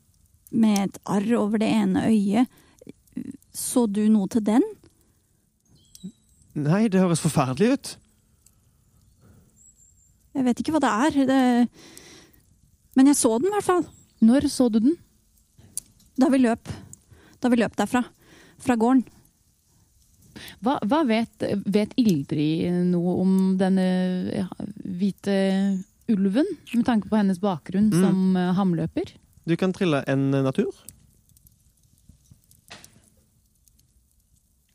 med 0.52 0.82
et 0.82 0.98
arr 1.08 1.32
over 1.38 1.62
det 1.62 1.70
ene 1.72 2.04
øyet. 2.10 2.52
Så 3.56 3.86
du 3.88 4.02
noe 4.12 4.28
til 4.28 4.44
den? 4.44 4.66
Nei, 6.66 6.84
det 6.92 7.00
høres 7.02 7.22
forferdelig 7.22 7.72
ut. 7.74 7.90
Jeg 10.36 10.46
vet 10.46 10.60
ikke 10.62 10.74
hva 10.76 10.82
det 10.84 10.90
er. 11.06 11.16
Det... 11.30 11.40
Men 12.98 13.10
jeg 13.10 13.18
så 13.18 13.32
den 13.40 13.50
i 13.50 13.54
hvert 13.54 13.66
fall. 13.66 13.86
når 14.20 14.46
så 14.52 14.68
du 14.70 14.78
den? 14.84 14.96
Da 16.20 16.28
vi 16.32 16.38
løp. 16.42 16.68
Da 17.40 17.48
vi 17.48 17.58
løp 17.60 17.76
derfra. 17.78 18.02
Fra 18.60 18.76
gården. 18.76 19.04
Hva, 20.64 20.76
hva 20.86 21.00
vet, 21.08 21.42
vet 21.66 21.94
Ildrid 21.98 22.70
noe 22.92 23.16
om 23.20 23.32
denne 23.60 23.86
ja, 24.30 24.46
hvite 25.00 25.34
ulven? 26.12 26.46
Med 26.74 26.84
tanke 26.86 27.10
på 27.10 27.18
hennes 27.18 27.40
bakgrunn 27.42 27.90
Mm. 27.90 28.00
som 28.04 28.36
eh, 28.38 28.52
hamløper? 28.56 29.10
Du 29.48 29.56
kan 29.58 29.72
trille 29.74 30.04
en 30.08 30.30
natur. 30.30 30.70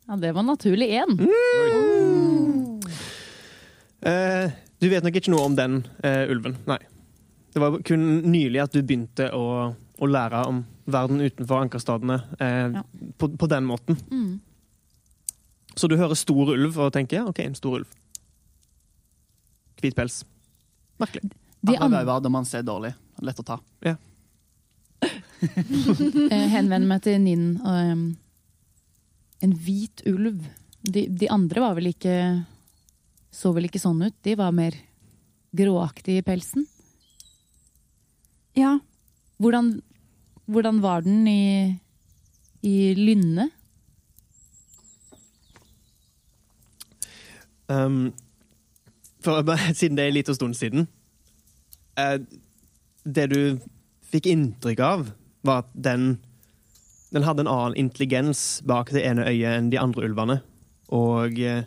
Ja, 0.07 0.15
det 0.15 0.31
var 0.31 0.43
naturlig 0.43 0.89
én. 0.89 1.17
Eh, 4.01 4.51
du 4.79 4.89
vet 4.89 5.03
nok 5.03 5.15
ikke 5.17 5.31
noe 5.33 5.45
om 5.47 5.55
den 5.57 5.79
uh, 6.05 6.29
ulven, 6.29 6.59
nei. 6.69 6.77
Det 7.55 7.61
var 7.63 7.77
kun 7.87 8.03
nylig 8.29 8.59
at 8.61 8.75
du 8.75 8.83
begynte 8.83 9.31
å, 9.33 9.71
å 9.73 10.09
lære 10.09 10.43
om 10.45 10.59
verden 10.85 11.23
utenfor 11.23 11.63
ankerstadene 11.63 12.19
uh, 12.37 12.75
Ja. 12.75 12.83
på, 13.17 13.31
på 13.33 13.49
den 13.49 13.65
måten. 13.65 13.97
Mm. 14.11 14.35
Så 15.75 15.89
du 15.89 15.97
hører 15.97 16.13
stor 16.19 16.53
ulv 16.53 16.77
og 16.77 16.91
tenker 16.93 17.23
ja, 17.23 17.25
OK, 17.31 17.41
en 17.41 17.57
stor 17.57 17.79
ulv. 17.79 17.95
Hvit 19.81 19.95
pels. 19.97 20.21
Merkelig. 21.01 21.31
De 21.65 21.79
andre 21.81 22.03
øyne 22.05 22.29
man 22.29 22.45
ser 22.45 22.61
dårlig. 22.67 22.93
Lett 23.25 23.41
å 23.41 23.47
ta. 23.47 23.57
Ja. 23.81 23.95
henvender 26.55 26.87
meg 26.87 27.01
til 27.07 27.17
Ninn. 27.23 27.49
Um, 27.65 28.05
en 29.45 29.53
hvit 29.65 30.03
ulv. 30.09 30.41
De, 30.85 31.05
de 31.09 31.29
andre 31.33 31.63
var 31.63 31.77
vel 31.77 31.91
ikke 31.93 32.15
Så 33.33 33.51
vel 33.55 33.67
ikke 33.67 33.81
sånn 33.81 34.03
ut. 34.05 34.15
De 34.23 34.35
var 34.39 34.53
mer 34.55 34.75
gråaktige 35.55 36.21
i 36.21 36.25
pelsen. 36.25 36.67
Ja, 38.55 38.77
Hvordan, 39.37 39.81
hvordan 40.47 40.81
var 40.81 41.01
den 41.03 41.27
i, 41.27 41.75
i 42.63 42.93
lynne? 42.95 43.49
Um, 47.67 48.13
for, 49.19 49.43
siden 49.73 49.97
det 49.97 50.05
er 50.05 50.13
en 50.13 50.17
liten 50.19 50.35
stund 50.37 50.53
siden 50.53 50.83
uh, 51.97 52.19
Det 53.01 53.23
du 53.31 53.39
fikk 54.05 54.27
inntrykk 54.29 54.83
av, 54.85 55.07
var 55.41 55.63
at 55.63 55.71
den 55.73 56.19
Den 57.15 57.23
hadde 57.23 57.45
en 57.45 57.51
annen 57.51 57.77
intelligens 57.79 58.61
bak 58.67 58.91
det 58.91 59.05
ene 59.07 59.23
øyet 59.29 59.55
enn 59.55 59.69
de 59.71 59.79
andre 59.79 60.03
ulvene. 60.09 60.35
Og 60.91 61.39
eh, 61.39 61.63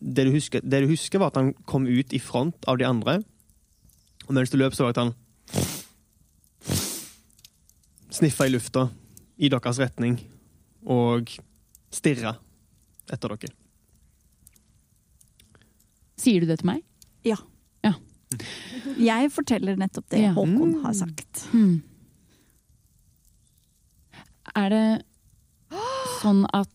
det, 0.00 0.24
du 0.26 0.32
husker, 0.34 0.60
det 0.62 0.82
du 0.84 0.88
husker, 0.90 1.20
var 1.22 1.30
at 1.30 1.38
han 1.38 1.52
kom 1.70 1.86
ut 1.86 2.12
i 2.12 2.18
front 2.20 2.66
av 2.68 2.78
de 2.80 2.86
andre. 2.88 3.20
Og 4.26 4.34
mens 4.36 4.50
du 4.50 4.58
løp, 4.58 4.74
så 4.74 4.84
var 4.88 4.92
det 4.92 4.98
at 4.98 5.04
han 5.06 5.14
sniffa 8.18 8.46
i 8.48 8.52
lufta 8.52 8.88
i 9.38 9.48
deres 9.52 9.78
retning 9.78 10.18
og 10.88 11.30
stirra 11.94 12.34
etter 13.12 13.36
dere. 13.36 13.54
Sier 16.18 16.42
du 16.42 16.50
det 16.50 16.58
til 16.60 16.72
meg? 16.74 16.82
Ja. 17.24 17.38
Jeg 18.98 19.30
forteller 19.32 19.78
nettopp 19.78 20.08
det 20.12 20.18
Ja. 20.20 20.32
Håkon 20.36 20.74
Mm. 20.74 20.82
har 20.84 20.92
sagt. 20.92 21.46
Hmm. 21.52 21.82
Er 24.58 24.72
det 24.74 24.86
sånn 26.18 26.42
at 26.56 26.74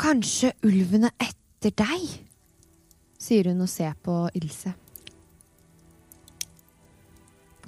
Kanskje 0.00 0.54
ulven 0.64 1.04
er 1.08 1.12
etter 1.20 1.74
deg? 1.76 2.04
Sier 3.20 3.50
hun 3.50 3.60
og 3.60 3.68
ser 3.68 3.92
på 4.00 4.14
Ilse. 4.38 4.72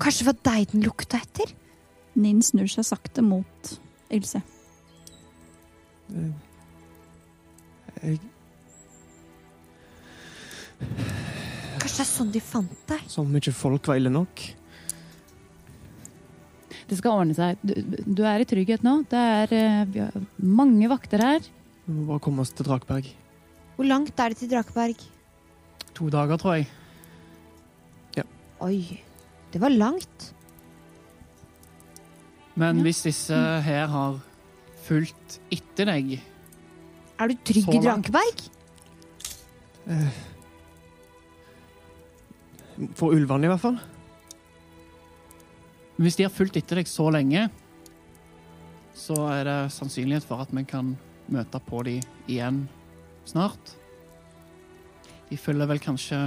Kanskje 0.00 0.22
det 0.25 0.28
var 0.30 0.38
deg 0.49 0.70
den 0.72 0.87
lukta 0.87 1.20
etter? 1.20 1.52
Ninn 2.16 2.40
snur 2.44 2.70
seg 2.72 2.87
sakte 2.88 3.25
mot 3.25 3.75
Ilse. 4.12 4.40
Jeg, 8.00 8.16
Kanskje 11.82 11.99
det 11.99 12.06
er 12.06 12.11
sånn 12.14 12.32
de 12.32 12.40
fant 12.40 12.82
deg? 12.88 13.04
Så 13.12 13.26
mye 13.28 13.54
folk 13.54 13.92
var 13.92 14.00
ille 14.00 14.12
nok. 14.12 14.46
Det 16.92 16.99
skal 17.00 17.22
ordne 17.22 17.34
seg? 17.37 17.58
Du, 17.64 17.72
du 18.20 18.22
er 18.28 18.44
i 18.44 18.46
trygghet 18.49 18.84
nå. 18.84 18.99
Det 19.08 19.18
er 19.18 19.56
uh, 19.56 19.82
vi 19.88 20.02
har 20.04 20.16
mange 20.61 20.90
vakter 20.92 21.25
her. 21.25 21.49
Vi 21.87 21.96
må 21.96 22.04
bare 22.12 22.22
komme 22.22 22.44
oss 22.44 22.52
til 22.54 22.68
Drakeberg. 22.68 23.08
Hvor 23.78 23.88
langt 23.88 24.20
er 24.20 24.32
det 24.34 24.42
til 24.42 24.50
Drakeberg? 24.52 25.00
To 25.96 26.06
dager, 26.12 26.38
tror 26.40 26.61
jeg. 26.61 26.68
Oi, 28.62 28.76
det 29.50 29.58
var 29.58 29.72
langt. 29.75 30.28
Men 32.54 32.76
Ja. 32.78 32.82
hvis 32.87 33.00
disse 33.02 33.34
her 33.66 33.88
har 33.90 34.20
fulgt 34.87 35.40
etter 35.50 35.88
deg 35.90 36.12
Er 37.18 37.32
du 37.32 37.34
trygg 37.42 37.75
i. 37.75 37.80
Drakeberg? 37.82 38.44
For 42.94 43.11
ulvene, 43.16 43.49
i 43.49 43.50
hvert 43.50 43.64
fall. 43.64 43.80
Hvis 46.00 46.16
de 46.18 46.25
har 46.26 46.32
fulgt 46.32 46.56
etter 46.56 46.80
deg 46.80 46.88
så 46.90 47.08
lenge, 47.12 47.49
så 48.96 49.16
er 49.32 49.44
det 49.49 49.58
sannsynlighet 49.75 50.25
for 50.28 50.42
at 50.44 50.52
vi 50.54 50.64
kan 50.68 50.94
møte 51.32 51.61
på 51.64 51.82
de 51.87 51.99
igjen 52.30 52.64
snart. 53.28 53.75
De 55.30 55.38
følger 55.40 55.68
vel 55.70 55.80
kanskje 55.80 56.18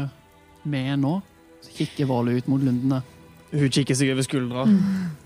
med 0.66 1.00
nå. 1.04 1.18
Så 1.66 1.74
kikker 1.78 2.08
Våle 2.10 2.38
ut 2.40 2.48
mot 2.50 2.62
lundene. 2.62 3.02
Hun 3.56 3.70
kikker 3.72 3.96
seg 3.98 4.10
over 4.14 4.26
skuldra. 4.26 4.64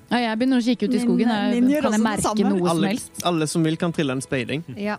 Ja, 0.10 0.20
jeg 0.26 0.40
begynner 0.40 0.60
å 0.60 0.66
kikke 0.66 0.90
ut 0.90 0.96
i 0.98 1.00
skogen. 1.02 1.30
Min, 1.54 1.70
min 1.70 1.82
kan 1.82 1.96
jeg 1.96 2.04
merke 2.04 2.34
noe 2.44 2.50
alle, 2.50 2.60
som 2.60 2.70
Alle, 2.74 2.92
helst? 2.94 3.22
alle 3.32 3.48
som 3.50 3.64
vil, 3.66 3.78
kan 3.80 3.94
trille 3.96 4.16
en 4.18 4.22
speiding. 4.24 4.64
Ja. 4.78 4.98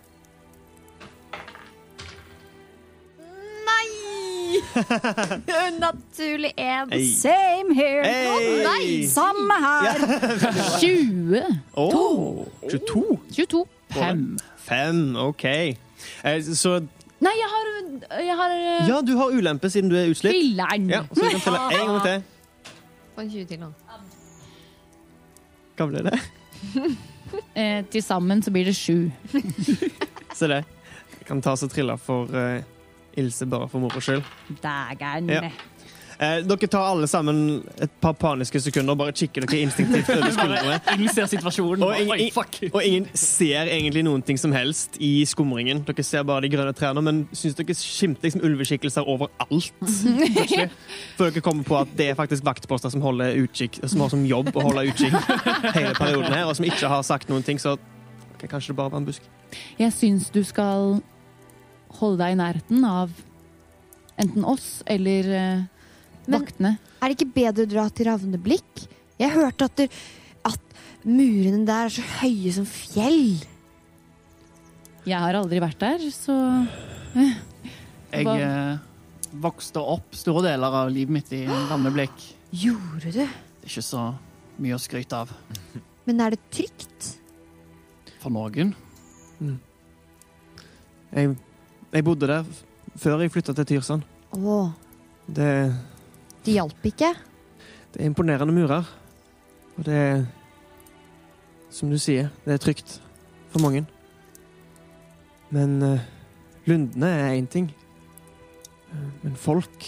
Nei! 5.47 5.67
Unaturlig 5.67 6.53
én. 6.57 6.91
Hey. 6.91 7.05
Same 7.15 7.75
here! 7.75 8.03
Hey! 8.05 8.63
Nei, 8.65 9.07
samme 9.09 9.57
her! 9.63 10.01
20! 10.79 11.43
Oh. 11.77 12.45
22? 12.69 13.19
22. 13.31 13.65
Fem. 13.91 14.25
Fem, 14.57 15.15
OK. 15.19 15.43
Eh, 15.45 16.41
Så 16.55 16.79
Nei, 17.21 17.33
jeg 17.37 17.49
har, 17.51 17.67
jeg 18.25 18.35
har 18.39 18.53
eh, 18.55 18.87
ja, 18.89 19.01
du 19.05 19.11
har 19.19 19.29
ulempe 19.35 19.69
siden 19.69 19.91
du 19.91 19.95
er 19.99 20.07
utslitt. 20.09 20.33
Filler'n! 20.33 20.87
Ja, 20.89 21.03
så 21.13 21.21
du 21.21 21.29
kan 21.35 21.43
telle 21.43 21.59
en 21.77 21.91
gang 21.91 22.01
til. 22.07 22.71
Få 23.15 23.21
en 23.21 23.29
20 23.29 23.45
til 23.51 23.59
nå. 23.61 23.69
Hva 25.77 25.89
ble 25.91 26.05
det? 26.09 26.19
Eh, 27.55 27.85
Til 27.87 28.03
sammen 28.03 28.41
så 28.43 28.51
blir 28.51 28.65
det 28.67 28.73
sju. 28.75 29.05
Se 30.35 30.47
det. 30.51 30.57
Jeg 31.15 31.27
kan 31.29 31.39
ta 31.43 31.53
og 31.55 31.69
trille 31.71 31.95
for 32.01 32.27
eh, 32.35 32.59
Ilse 33.17 33.47
bare 33.49 33.67
for 33.71 33.83
moro 33.83 33.99
skyld. 33.99 34.23
Dægeren. 34.63 35.29
Ja. 35.29 35.51
Eh, 36.21 36.43
dere 36.45 36.67
tar 36.69 36.85
alle 36.85 37.07
sammen 37.09 37.63
et 37.81 37.93
par 38.01 38.13
paniske 38.13 38.59
sekunder 38.61 38.93
og 38.93 38.99
bare 38.99 39.13
kikker 39.17 39.41
dere 39.41 39.63
instinktivt 39.65 40.09
over 40.13 40.29
skuldrene. 40.35 40.75
Ingen 40.93 41.13
ser 41.15 41.29
situasjonen. 41.31 41.85
Og 41.87 41.95
ingen, 41.97 42.11
Oi, 42.13 42.27
fuck. 42.35 42.59
og 42.69 42.83
ingen 42.85 43.07
ser 43.17 43.71
egentlig 43.73 44.03
noen 44.05 44.21
ting 44.21 44.37
som 44.37 44.53
helst 44.53 44.99
i 45.01 45.25
skumringen. 45.25 45.81
Dere 45.87 46.05
ser 46.05 46.27
bare 46.29 46.45
de 46.45 46.51
grønne 46.53 46.75
trærne, 46.77 47.01
men 47.01 47.23
syns 47.33 47.57
dere 47.57 47.73
skimter 47.73 48.29
liksom 48.29 48.45
ulveskikkelser 48.45 49.09
overalt. 49.09 49.73
plutselig. 49.81 50.69
Før 51.17 51.33
dere 51.33 51.45
kommer 51.47 51.65
på 51.65 51.79
at 51.81 51.97
det 51.97 52.11
er 52.11 52.19
faktisk 52.19 52.45
vaktposter 52.45 52.93
som 52.93 53.01
utkikk, 53.01 53.81
som 53.81 54.05
har 54.05 54.13
som 54.13 54.25
jobb 54.25 54.53
å 54.53 54.67
holde 54.67 54.91
utkikk 54.91 55.17
hele 55.73 55.95
perioden 55.97 56.33
her, 56.35 56.45
og 56.45 56.55
som 56.55 56.69
ikke 56.69 56.91
har 56.91 57.01
sagt 57.01 57.33
noen 57.33 57.41
ting, 57.43 57.57
så 57.57 57.79
okay, 58.35 58.45
kanskje 58.45 58.75
det 58.75 58.77
bare 58.77 58.93
var 58.93 59.01
en 59.01 59.09
busk. 59.09 59.25
Jeg 59.81 59.89
syns 59.95 60.29
du 60.29 60.43
skal 60.45 61.01
holde 61.99 62.17
deg 62.23 62.33
i 62.35 62.39
nærheten 62.39 62.85
av 62.87 63.11
enten 64.21 64.45
oss 64.45 64.83
eller 64.85 65.29
eh, 65.33 65.63
Men- 66.27 66.39
vaktene. 66.39 66.73
Er 67.01 67.09
det 67.09 67.17
ikke 67.17 67.33
bedre 67.33 67.65
å 67.65 67.69
dra 67.71 67.87
til 67.89 68.05
Ravneblikk? 68.07 68.83
Jeg 69.21 69.31
hørte 69.33 69.65
at, 69.65 69.75
det, 69.77 69.87
at 70.45 70.59
murene 71.05 71.65
der 71.65 71.87
er 71.89 71.93
så 71.93 72.03
høye 72.21 72.51
som 72.53 72.65
fjell. 72.69 73.41
Jeg 75.05 75.17
har 75.17 75.33
aldri 75.39 75.59
vært 75.63 75.79
der, 75.81 76.03
så 76.13 76.35
Jeg 77.15 78.25
Hva- 78.25 78.37
eh, 78.37 78.77
vokste 79.41 79.79
opp 79.81 80.13
store 80.13 80.43
deler 80.51 80.73
av 80.83 80.89
livet 80.93 81.09
mitt 81.15 81.31
i 81.33 81.45
Ravneblikk. 81.47 82.27
Gjorde 82.51 83.09
du? 83.15 83.21
Det 83.23 83.27
er 83.65 83.69
ikke 83.71 83.85
så 83.87 84.03
mye 84.61 84.75
å 84.77 84.81
skryte 84.83 85.13
av 85.23 85.31
Men 86.05 86.19
er 86.21 86.31
det 86.35 86.39
trygt? 86.51 87.15
for 88.21 88.29
noen. 88.29 88.75
Jeg, 91.11 91.31
jeg 91.93 92.03
bodde 92.07 92.27
der 92.27 92.45
før 92.99 93.19
jeg 93.21 93.31
flytta 93.31 93.53
til 93.53 93.65
Tyrsand. 93.65 94.03
Åh. 94.35 94.69
Det, 95.27 95.75
det 96.45 96.53
hjalp 96.53 96.85
ikke? 96.85 97.13
det 97.93 98.01
er 98.01 98.05
imponerende 98.07 98.53
murer. 98.55 98.87
Og 99.77 99.85
det 99.85 99.93
er 99.95 100.25
Som 101.71 101.89
du 101.89 101.95
sier, 101.97 102.27
det 102.45 102.53
er 102.53 102.57
trygt 102.59 102.97
for 103.51 103.59
mange. 103.63 103.85
Men 105.51 105.77
uh, 105.83 105.99
lundene 106.67 107.07
er 107.07 107.37
én 107.39 107.47
ting. 107.47 107.69
Eh, 108.91 109.07
men 109.23 109.35
folk 109.35 109.87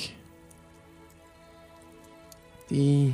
De 2.69 3.13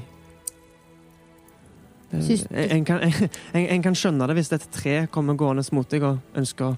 det, 2.11 2.21
du- 2.27 2.55
en, 2.55 2.85
kan, 2.85 2.99
en, 3.53 3.65
en 3.69 3.83
kan 3.83 3.95
skjønne 3.97 4.27
det 4.27 4.35
hvis 4.37 4.51
et 4.53 4.63
tre 4.73 5.07
kommer 5.13 5.33
gående 5.37 5.61
mot 5.73 5.89
deg 5.89 6.05
og 6.07 6.17
ønsker 6.37 6.71
å 6.71 6.77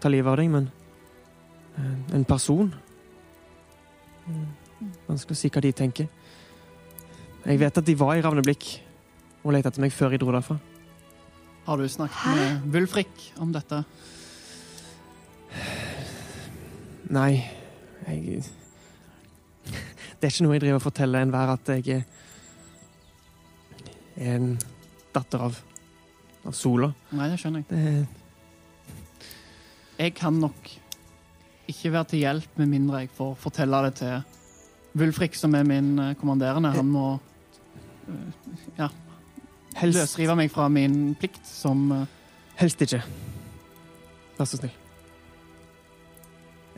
ta 0.00 0.08
livet 0.08 0.30
av 0.30 0.36
deg, 0.40 0.48
men 0.52 0.68
eh, 0.68 0.77
en 1.78 2.24
person 2.28 2.70
Vanskelig 5.08 5.34
å 5.34 5.38
si 5.40 5.48
hva 5.50 5.60
de 5.64 5.70
tenker. 5.74 6.06
Jeg 7.42 7.58
vet 7.58 7.78
at 7.80 7.86
de 7.86 7.94
var 7.98 8.12
i 8.14 8.20
Ravneblikk 8.22 8.66
og 9.40 9.54
lette 9.54 9.72
etter 9.72 9.82
meg 9.82 9.94
før 9.96 10.12
jeg 10.14 10.20
dro 10.22 10.30
derfra. 10.30 10.58
Har 11.64 11.80
du 11.80 11.88
snakket 11.90 12.36
med 12.36 12.68
Wulfrik 12.76 13.24
om 13.42 13.50
dette? 13.56 13.80
Nei, 17.16 17.40
jeg 18.04 18.44
Det 19.64 20.28
er 20.28 20.30
ikke 20.30 20.44
noe 20.46 20.54
jeg 20.58 20.62
driver 20.66 20.78
og 20.78 20.86
forteller 20.86 21.24
enhver 21.24 21.54
at 21.56 21.72
jeg 21.74 21.96
er 21.96 22.04
er 24.18 24.34
en 24.34 24.58
datter 25.14 25.42
av, 25.46 25.58
av 26.46 26.54
sola. 26.56 26.90
Nei, 27.14 27.28
det 27.30 27.38
skjønner 27.40 27.62
jeg. 27.62 27.68
Det, 27.70 28.06
Jeg 29.98 30.14
kan 30.18 30.34
nok 30.38 30.70
ikke 31.68 31.92
være 31.92 32.10
til 32.12 32.24
hjelp 32.24 32.60
med 32.60 32.70
mindre 32.70 33.02
jeg 33.04 33.10
får 33.16 33.34
fortelle 33.38 33.82
det 33.86 33.94
til 34.00 34.20
Wulfrik, 34.98 35.36
som 35.36 35.54
er 35.54 35.66
min 35.68 35.98
eh, 35.98 36.14
kommanderende. 36.18 36.72
Han 36.72 36.88
må 36.88 37.18
ja, 38.78 38.88
helst, 39.76 39.98
løsrive 40.00 40.36
meg 40.38 40.52
fra 40.52 40.68
min 40.72 41.14
plikt 41.18 41.44
som 41.46 41.90
eh, 41.94 42.06
helst 42.60 42.82
ikke. 42.84 43.02
Vær 44.38 44.48
så 44.48 44.60
snill. 44.60 44.74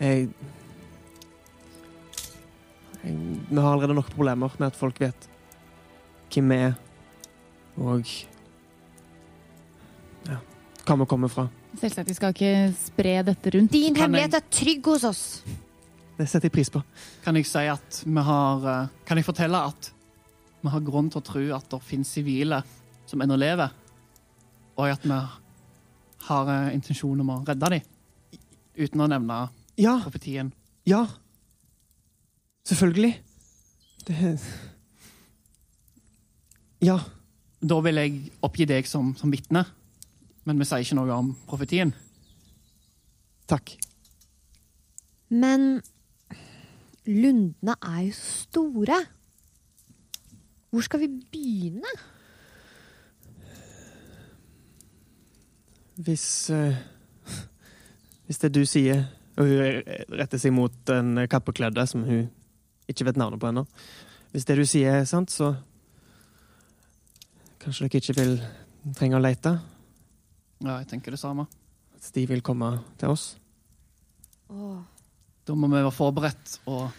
Jeg, 0.01 0.29
jeg 3.05 3.17
Vi 3.51 3.57
har 3.57 3.73
allerede 3.73 3.95
nok 3.95 4.11
problemer 4.15 4.57
med 4.59 4.67
at 4.67 4.77
folk 4.77 5.01
vet 5.01 5.29
hvem 6.31 6.51
vi 6.51 6.57
er, 6.63 6.75
og 7.77 8.07
ja, 10.29 10.37
hva 10.87 10.97
vi 11.01 11.09
kommer 11.11 11.33
fra. 11.33 11.49
Selvsagt, 11.79 12.09
vi 12.09 12.17
skal 12.17 12.35
ikke 12.35 12.53
spre 12.77 13.15
dette 13.27 13.53
rundt. 13.55 13.73
Din 13.73 13.95
Kan 13.95 14.09
hemmelighet 14.09 14.35
er 14.41 14.47
trygg 14.51 14.87
hos 14.91 15.05
oss. 15.07 15.23
Det 16.19 16.27
setter 16.29 16.49
jeg 16.51 16.55
pris 16.59 16.71
på. 16.73 16.83
Kan 17.25 17.39
jeg 17.39 17.47
si 17.49 17.63
at 17.71 18.03
vi 18.05 18.25
har 18.27 18.67
eh, 18.69 18.89
Kan 19.09 19.21
jeg 19.21 19.25
fortelle 19.25 19.63
at 19.71 19.93
vi 20.61 20.69
har 20.69 20.83
grunn 20.85 21.09
til 21.09 21.23
å 21.23 21.25
tro 21.25 21.45
at 21.57 21.71
det 21.73 21.81
finnes 21.89 22.11
sivile 22.13 22.61
som 23.09 23.23
ennå 23.25 23.39
lever, 23.41 23.71
og 24.77 24.91
at 24.93 25.07
vi 25.07 25.17
har 26.29 26.51
eh, 26.53 26.75
intensjon 26.77 27.23
om 27.25 27.33
å 27.33 27.39
redde 27.49 27.71
dem, 27.73 27.87
uten 28.77 29.01
å 29.01 29.09
nevne 29.11 29.39
Ja, 29.81 29.97
profetien. 30.05 30.53
Ja. 30.89 31.07
Selvfølgelig. 32.69 33.15
Det 34.07 34.37
Ja. 36.85 36.99
Da 37.61 37.77
vil 37.85 37.99
jeg 38.01 38.31
oppgi 38.41 38.65
deg 38.65 38.87
som, 38.89 39.15
som 39.17 39.33
vitne, 39.33 39.67
men 40.51 40.59
vi 40.59 40.67
sier 40.67 40.83
ikke 40.83 40.97
noe 40.99 41.15
om 41.15 41.31
profetien. 41.47 41.93
Takk. 43.47 43.77
Men 45.31 45.79
lundene 47.07 47.77
er 47.87 48.01
jo 48.09 48.17
store. 48.19 48.99
Hvor 50.71 50.83
skal 50.87 51.05
vi 51.05 51.09
begynne? 51.31 51.95
Hvis 56.01 56.51
uh, 56.51 56.75
Hvis 58.27 58.39
det 58.43 58.55
du 58.55 58.65
sier, 58.67 59.05
og 59.39 59.47
hun 59.47 59.83
retter 60.19 60.39
seg 60.39 60.55
mot 60.55 60.75
den 60.87 61.27
kappekledde 61.31 61.87
som 61.87 62.03
hun 62.07 62.29
ikke 62.91 63.07
vet 63.07 63.19
navnet 63.19 63.41
på 63.41 63.51
ennå 63.51 63.65
Hvis 64.31 64.47
det 64.47 64.57
du 64.59 64.65
sier 64.67 65.01
er 65.01 65.07
sant, 65.07 65.31
så 65.31 65.55
Kanskje 67.61 67.87
dere 67.87 68.01
ikke 68.03 68.19
vil 68.19 68.39
trenge 68.97 69.19
å 69.19 69.23
lete? 69.23 69.59
Ja, 70.61 70.79
jeg 70.83 70.89
tenker 70.91 71.15
det 71.15 71.21
samme. 71.21 71.47
At 71.97 72.09
de 72.15 72.25
vil 72.29 72.43
komme 72.45 72.73
til 73.01 73.13
oss? 73.15 73.37
Åh, 74.51 74.81
Da 75.47 75.55
må 75.57 75.67
vi 75.71 75.79
være 75.79 75.91
forberedt 75.95 76.59
og 76.69 76.91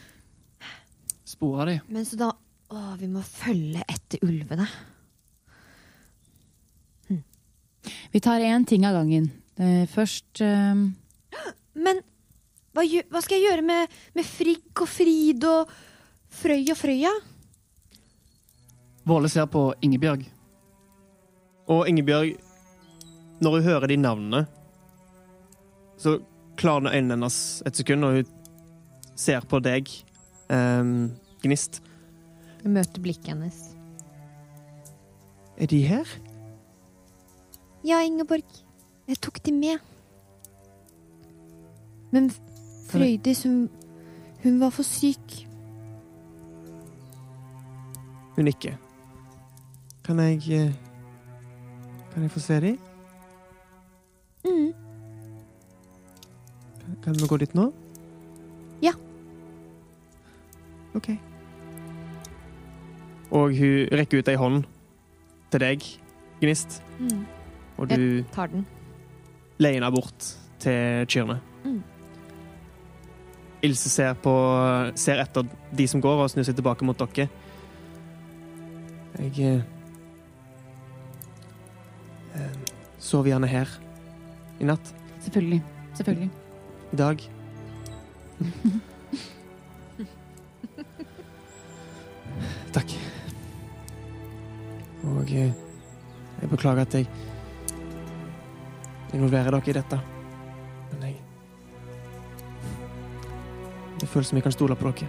spore 1.26 1.65
dem. 1.69 1.80
men 1.88 2.06
så 2.06 2.17
da 2.19 2.32
Å, 2.71 2.95
vi 2.95 3.08
må 3.12 3.19
følge 3.19 3.84
etter 3.91 4.21
ulvene. 4.24 4.63
Vi 8.12 8.19
tar 8.24 8.39
én 8.39 8.63
ting 8.67 8.86
av 8.86 8.93
gangen. 8.95 9.26
Eh, 9.58 9.84
Først 9.91 10.39
um... 10.45 10.86
Men 11.74 12.00
hva, 12.71 12.84
hva 13.12 13.21
skal 13.24 13.38
jeg 13.39 13.50
gjøre 13.50 13.65
med, 13.67 13.91
med 14.15 14.28
Frigg 14.28 14.84
og 14.84 14.88
Frid 14.88 15.43
og 15.47 15.71
Frøy 16.32 16.71
og 16.71 16.78
Frøya? 16.80 17.12
Våle 19.08 19.32
ser 19.32 19.47
på 19.52 19.65
Ingebjørg. 19.84 20.24
Og 21.71 21.88
Ingebjørg, 21.91 22.36
når 23.41 23.58
hun 23.58 23.63
hører 23.63 23.88
de 23.88 23.97
navnene, 23.97 24.45
så 25.97 26.19
klarner 26.58 26.93
øynene 26.93 27.17
hennes 27.17 27.63
et 27.65 27.77
sekund, 27.77 28.06
og 28.06 28.19
hun 28.19 28.25
ser 29.15 29.45
på 29.49 29.60
deg, 29.60 29.89
um, 30.54 31.12
Gnist. 31.41 31.82
Jeg 32.63 32.71
møter 32.71 33.01
blikket 33.01 33.34
hennes. 33.34 33.62
Er 35.58 35.65
de 35.65 35.82
her? 35.86 36.06
Ja, 37.86 38.01
Ingeborg. 38.06 38.45
Jeg 39.08 39.17
tok 39.21 39.41
de 39.45 39.51
med. 39.51 39.77
Men 42.12 42.30
Frøydis, 42.89 43.43
hun, 43.43 43.69
hun 44.43 44.60
var 44.60 44.69
for 44.69 44.84
syk. 44.84 45.47
Hun 48.36 48.45
nikker. 48.45 48.77
Kan 50.06 50.19
jeg 50.19 50.38
eh, 50.51 50.73
Kan 52.13 52.23
jeg 52.23 52.32
få 52.32 52.39
se 52.39 52.62
de? 52.62 52.77
Mm. 54.45 54.73
Kan 57.04 57.13
vi 57.17 57.27
gå 57.30 57.38
dit 57.41 57.54
nå? 57.58 57.67
Ja. 58.84 58.93
OK. 60.97 61.10
Og 63.32 63.54
hun 63.56 63.88
rekker 63.95 64.19
ut 64.19 64.27
ei 64.32 64.36
hånd 64.39 64.65
til 65.51 65.63
deg, 65.63 65.86
Gnist, 66.41 66.82
Mm. 66.99 67.25
og 67.77 67.88
du 67.89 68.23
Tar 68.34 68.47
den. 68.47 68.65
leier 69.60 69.77
henne 69.80 69.91
bort 69.93 70.25
til 70.60 71.06
kyrne. 71.08 71.39
Mm. 71.63 71.84
Ilse 73.63 73.89
ser, 73.89 74.13
på, 74.15 74.34
ser 74.97 75.21
etter 75.21 75.45
de 75.71 75.86
som 75.88 76.01
går, 76.01 76.23
og 76.23 76.30
snur 76.34 76.43
seg 76.43 76.56
tilbake 76.58 76.84
mot 76.84 76.97
dere. 76.97 77.30
Jeg 79.19 79.39
eh, 79.39 79.62
eh, 82.36 82.58
Sov 82.99 83.25
gjerne 83.27 83.47
her 83.47 83.67
i 84.62 84.65
natt. 84.65 84.93
Selvfølgelig. 85.19 85.62
Selvfølgelig. 85.97 86.30
I 86.93 86.95
dag. 86.95 87.17
Takk. 92.76 92.89
Og 95.04 95.32
eh, 95.34 95.54
jeg 96.41 96.50
beklager 96.50 96.82
at 96.82 96.93
jeg 96.93 97.08
involverer 99.13 99.52
dere 99.52 99.69
i 99.69 99.74
dette. 99.80 100.00
Men 100.91 101.02
jeg 101.10 101.15
Det 104.02 104.10
føles 104.10 104.28
som 104.28 104.38
jeg 104.38 104.43
kan 104.43 104.52
stole 104.52 104.76
på 104.76 104.91
dere. 104.91 105.08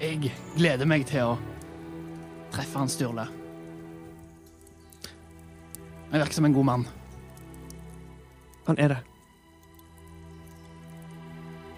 Jeg 0.00 0.32
gleder 0.56 0.86
meg 0.88 1.06
til 1.08 1.22
å 1.24 1.38
treffe 2.52 2.78
han 2.78 2.88
Sturle. 2.88 3.26
Han 6.10 6.20
virker 6.20 6.34
som 6.36 6.44
en 6.44 6.56
god 6.56 6.64
mann. 6.64 6.86
Han 8.66 8.78
er 8.78 8.88
det. 8.94 8.98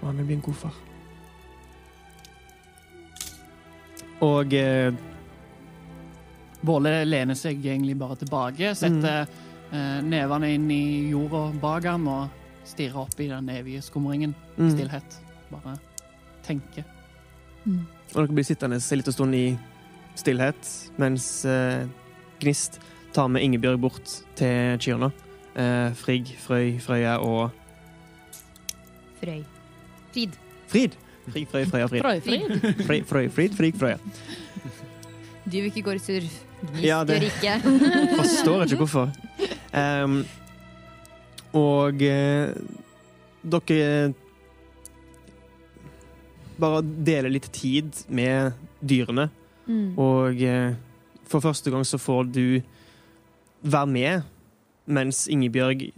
Og 0.01 0.07
han 0.09 0.21
vil 0.21 0.29
bli 0.31 0.39
en 0.39 0.45
god 0.47 0.55
far. 0.55 0.77
Og 4.25 4.55
eh, 4.55 4.95
Våle 6.67 7.05
lener 7.07 7.39
seg 7.39 7.61
egentlig 7.63 7.95
bare 7.99 8.17
tilbake, 8.19 8.73
setter 8.75 9.29
eh, 9.71 10.01
nevene 10.03 10.51
inn 10.57 10.67
i 10.75 10.83
jorda 11.13 11.45
bak 11.63 11.87
ham 11.87 12.09
og 12.11 12.67
stirrer 12.67 13.05
opp 13.05 13.21
i 13.23 13.29
den 13.31 13.49
evige 13.55 13.83
skumringen. 13.85 14.35
mm, 14.57 14.73
Stillhet. 14.75 15.21
Bare 15.53 15.77
tenker. 16.45 16.85
Og 17.69 18.17
dere 18.17 18.35
blir 18.35 18.47
sittende 18.47 18.81
en 18.81 18.99
liten 18.99 19.15
stund 19.15 19.35
i 19.39 19.47
stillhet, 20.19 20.75
mens 20.99 21.45
eh, 21.47 21.87
Gnist 22.43 22.81
tar 23.15 23.29
med 23.31 23.43
Ingebjørg 23.47 23.81
bort 23.81 24.19
til 24.39 24.79
kyrne. 24.83 25.13
Eh, 25.59 25.95
Frigg, 25.99 26.31
Frøy, 26.39 26.77
Frøya 26.81 27.17
og 27.19 27.51
Frøy. 29.21 29.43
Frid. 30.13 30.37
Frid! 30.69 30.95
Frigg, 31.33 31.49
Frøy, 31.51 31.65
Frøya, 31.67 31.87
Frid. 31.91 32.03
Frøyfrid. 32.03 32.85
Frøy, 32.87 33.01
Frøy, 33.05 33.29
Frid, 33.35 33.57
Frigg, 33.59 33.75
Frøya. 33.81 33.97
Du 35.45 35.57
vil 35.57 35.65
ikke 35.73 35.83
gå 35.83 35.97
i 35.97 35.99
surr. 35.99 36.29
Gnist 36.63 36.85
Ja, 36.85 37.01
det- 37.05 37.19
gjør 37.21 37.27
ikke. 37.27 37.61
Forstår 38.21 38.63
ikke 38.63 38.77
hvorfor. 38.77 39.11
Ehm, 39.75 40.25
og 41.53 42.03
eh, 42.03 42.55
dere 43.43 44.15
bare 46.59 46.83
deler 47.07 47.31
litt 47.31 47.51
tid 47.55 48.03
med 48.09 48.53
dyrene. 48.83 49.29
Mm. 49.69 49.93
Og 49.99 50.43
eh, 50.43 50.75
for 51.29 51.41
første 51.45 51.71
gang 51.71 51.87
så 51.87 51.99
får 52.01 52.31
du 52.35 52.61
være 53.63 53.87
med, 53.87 54.23
mens 54.89 55.27
Ingebjørg, 55.31 55.89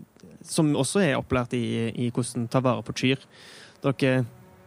som 0.47 0.73
også 0.79 1.03
er 1.05 1.17
opplært 1.19 1.55
i, 1.57 1.91
i 1.95 2.11
hvordan 2.11 2.49
ta 2.51 2.63
vare 2.65 2.85
på 2.87 2.95
kyr 3.03 3.23
Dere 3.85 4.13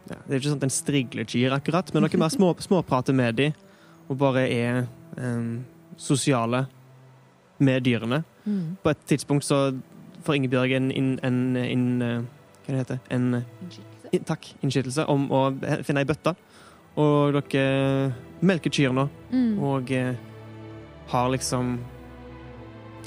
ja, 0.08 0.16
Det 0.26 0.32
er 0.32 0.40
ikke 0.40 0.50
sånn 0.50 0.60
at 0.60 0.66
en 0.66 0.74
strigler 0.74 1.28
kyr, 1.28 1.54
akkurat, 1.56 1.90
men 1.94 2.04
dere 2.04 2.20
mer 2.20 2.32
små, 2.32 2.52
småprater 2.60 3.16
med 3.16 3.38
dem 3.40 3.54
og 4.04 4.18
bare 4.20 4.42
er 4.52 4.82
um, 5.16 5.62
sosiale 5.96 6.66
med 7.58 7.86
dyrene. 7.86 8.18
Mm. 8.44 8.76
På 8.82 8.90
et 8.92 9.04
tidspunkt 9.08 9.46
så 9.46 9.70
får 10.26 10.36
Ingebjørg 10.36 10.74
en, 10.76 10.90
en, 10.92 11.08
en, 11.24 11.38
en 11.56 11.86
eh, 12.02 12.26
Hva 12.64 12.74
det 12.74 12.82
heter 12.82 12.98
En 13.12 13.30
in, 14.12 14.24
takk, 14.24 14.50
innskytelse 14.60 15.06
om 15.08 15.26
å 15.32 15.46
finne 15.84 16.04
ei 16.04 16.08
bøtte. 16.08 16.34
Og 17.00 17.34
dere 17.34 18.12
melker 18.44 18.72
kyrne 18.72 19.08
Mm. 19.34 19.58
og 19.58 19.90
eh, 19.90 20.14
har 21.10 21.30
liksom 21.32 21.78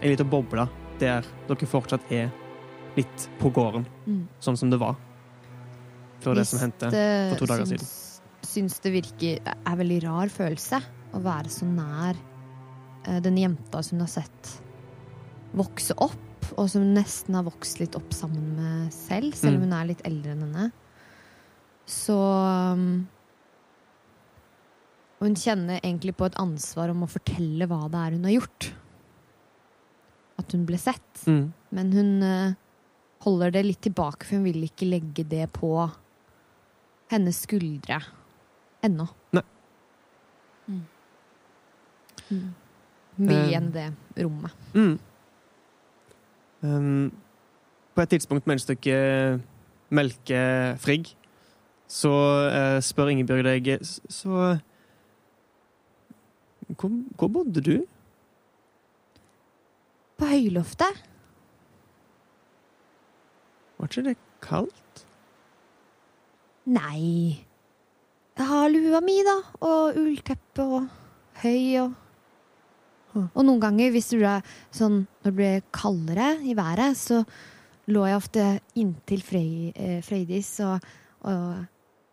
ei 0.02 0.10
lita 0.12 0.26
boble 0.28 0.68
der 1.00 1.26
dere 1.48 1.68
fortsatt 1.70 2.12
er 2.12 2.32
litt 2.98 3.28
på 3.40 3.52
gården, 3.54 3.86
Mm. 4.08 4.28
sånn 4.42 4.58
som 4.58 4.70
det 4.70 4.80
var 4.80 4.96
før 6.22 6.36
det 6.36 6.48
som 6.48 6.60
hendte. 6.60 6.90
for 7.32 7.38
to 7.40 7.46
dager 7.46 7.66
syns, 7.66 8.04
Syns 8.48 8.80
det 8.82 8.92
virker 8.94 9.40
er 9.46 9.56
en 9.66 9.78
veldig 9.78 10.04
rar 10.04 10.28
følelse 10.30 10.82
å 11.14 11.22
være 11.22 11.50
så 11.50 11.66
nær 11.66 12.16
eh, 13.06 13.20
den 13.20 13.36
jenta 13.38 13.84
som 13.84 13.98
hun 13.98 14.06
har 14.08 14.22
sett 14.22 14.62
vokse 15.56 15.94
opp, 15.98 16.54
og 16.58 16.70
som 16.70 16.82
nesten 16.94 17.36
har 17.36 17.44
vokst 17.44 17.80
litt 17.80 17.96
opp 17.96 18.10
sammen 18.12 18.56
med 18.56 18.94
selv, 18.94 19.34
selv 19.36 19.56
om 19.58 19.62
Mm. 19.62 19.70
hun 19.70 19.74
er 19.74 19.86
litt 19.88 20.02
eldre 20.06 20.32
enn 20.32 20.42
henne. 20.42 20.72
Så 21.88 22.14
um, 22.74 23.08
Og 25.20 25.28
hun 25.28 25.36
kjenner 25.36 25.80
egentlig 25.82 26.16
på 26.16 26.26
et 26.28 26.36
ansvar 26.38 26.90
om 26.92 27.02
å 27.04 27.10
fortelle 27.10 27.66
hva 27.68 27.90
det 27.90 27.98
er 27.98 28.12
hun 28.12 28.24
har 28.28 28.34
gjort. 28.40 28.68
At 30.38 30.54
hun 30.54 30.66
ble 30.68 30.78
sett. 30.82 31.26
Mm. 31.26 31.48
Men 31.74 31.94
hun 31.96 32.12
eh, 32.26 32.58
holder 33.26 33.56
det 33.56 33.66
litt 33.66 33.82
tilbake, 33.88 34.26
for 34.28 34.38
hun 34.38 34.46
vil 34.48 34.68
ikke 34.68 34.90
legge 34.90 35.26
det 35.28 35.48
på 35.56 35.72
hennes 37.12 37.42
skuldre 37.48 38.02
ennå. 38.86 39.08
Nei. 39.36 39.44
Mm. 40.68 40.82
Mm. 42.28 42.48
Mye 43.24 43.44
uh, 43.48 43.58
enn 43.58 43.70
det 43.74 43.88
rommet. 44.20 44.66
Mm. 44.76 44.98
Um, 46.62 47.12
på 47.96 48.04
et 48.04 48.14
tidspunkt 48.14 48.50
mens 48.50 48.68
dere 48.68 49.40
melker 49.90 50.76
Frigg, 50.84 51.14
så 51.88 52.12
uh, 52.52 52.80
spør 52.84 53.14
Ingebjørg 53.14 53.46
deg 53.48 53.70
Så 53.88 54.58
hvor, 56.76 56.92
hvor 57.16 57.30
bodde 57.32 57.64
du? 57.64 57.78
På 60.18 60.30
høyloftet. 60.30 61.04
Var 63.78 63.92
ikke 63.92 64.06
det 64.08 64.16
kaldt? 64.42 65.04
Nei. 66.68 67.38
Jeg 68.38 68.50
har 68.50 68.68
lua 68.74 69.02
mi, 69.06 69.20
da. 69.26 69.38
Og 69.66 69.98
ullteppe 70.02 70.66
og 70.66 70.90
høy 71.44 71.80
og 71.86 72.04
Og 73.18 73.42
noen 73.42 73.58
ganger, 73.58 73.90
hvis 73.90 74.12
det 74.12 74.20
ble 74.20 74.34
sånn 74.70 74.98
når 75.24 75.32
det 75.32 75.38
ble 75.40 75.48
kaldere 75.74 76.26
i 76.46 76.54
været, 76.54 76.94
så 77.00 77.24
lå 77.90 78.04
jeg 78.06 78.20
ofte 78.20 78.44
inntil 78.78 79.24
Frøy, 79.26 79.72
eh, 79.74 79.96
Frøydis 80.06 80.52
og, 80.62 80.86
og 81.26 81.64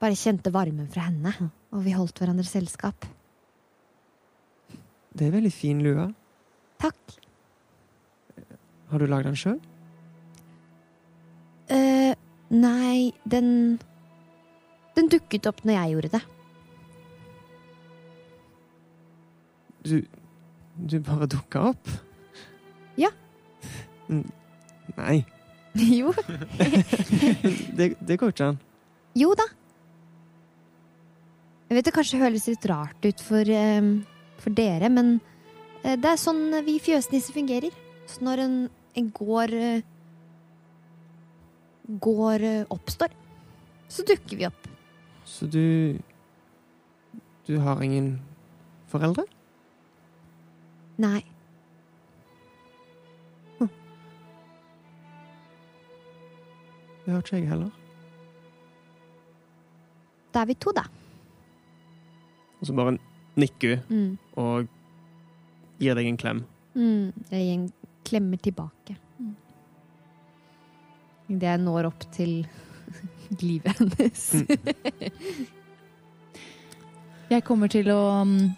bare 0.01 0.17
kjente 0.17 0.55
varmen 0.55 0.89
fra 0.89 1.09
henne. 1.11 1.35
Og 1.77 1.85
vi 1.85 1.93
holdt 1.93 2.23
hverandre 2.23 2.47
selskap. 2.49 3.05
Det 5.13 5.29
er 5.29 5.35
veldig 5.35 5.53
fin 5.53 5.83
lue. 5.85 6.09
Takk. 6.81 7.19
Har 8.95 9.03
du 9.03 9.09
lagd 9.11 9.27
den 9.27 9.35
sjøl? 9.35 9.57
Eh, 11.75 12.13
nei, 12.55 13.11
den 13.27 13.49
Den 14.95 15.09
dukket 15.11 15.49
opp 15.51 15.65
når 15.67 15.75
jeg 15.75 15.95
gjorde 15.95 16.11
det. 16.13 16.21
Du, 19.83 19.97
du 20.79 20.95
bare 21.03 21.27
dukka 21.27 21.65
opp? 21.73 21.91
Ja. 22.95 23.11
Nei, 24.07 25.17
jo. 25.99 26.15
det, 27.81 27.97
det 27.99 28.21
går 28.23 28.31
ikke 28.31 28.53
an. 28.53 28.63
Jo 29.19 29.35
da. 29.35 29.49
Jeg 31.67 31.81
vet 31.81 31.91
det 31.91 31.97
kanskje 31.99 32.23
høres 32.23 32.47
litt 32.47 32.71
rart 32.71 33.11
ut 33.11 33.27
for, 33.27 33.43
um, 33.43 33.97
for 34.39 34.55
dere, 34.55 34.87
men 34.87 35.17
eh, 35.83 35.99
det 35.99 36.15
er 36.15 36.23
sånn 36.29 36.61
vi 36.63 36.79
fjøsnisser 36.79 37.35
fungerer. 37.35 37.83
Så 38.07 38.25
når 38.25 38.43
en, 38.45 38.57
en 38.95 39.11
gård 39.11 39.53
eh, 39.53 39.83
eh, 42.45 42.67
oppstår, 42.71 43.09
så 43.89 44.03
dukker 44.09 44.37
vi 44.37 44.47
opp. 44.47 44.69
Så 45.25 45.47
du 45.47 45.99
Du 47.47 47.59
har 47.61 47.83
ingen 47.83 48.21
foreldre? 48.89 49.25
Nei. 50.97 51.21
Det 57.05 57.13
har 57.13 57.21
ikke 57.21 57.37
jeg 57.37 57.49
heller. 57.49 57.71
Da 60.35 60.41
er 60.41 60.49
vi 60.49 60.55
to, 60.57 60.73
da. 60.73 60.87
Og 62.61 62.67
så 62.67 62.73
bare 62.75 62.97
nikker 63.37 63.77
hun 63.89 63.97
Mm. 63.97 64.19
og 64.37 64.69
gir 65.79 65.95
deg 65.95 66.07
en 66.07 66.17
klem. 66.17 66.45
Mm. 66.75 67.13
Jeg 67.31 67.41
gir 67.45 67.53
en 67.55 67.73
klemmer 68.05 68.41
tilbake. 68.45 68.97
Idet 71.33 71.49
jeg 71.55 71.61
når 71.65 71.89
opp 71.89 72.05
til 72.13 72.43
livet 73.45 73.79
hennes. 73.81 74.27
Jeg 77.33 77.41
kommer 77.47 77.71
til 77.73 77.89
å, 77.91 78.03
mm, 78.29 78.51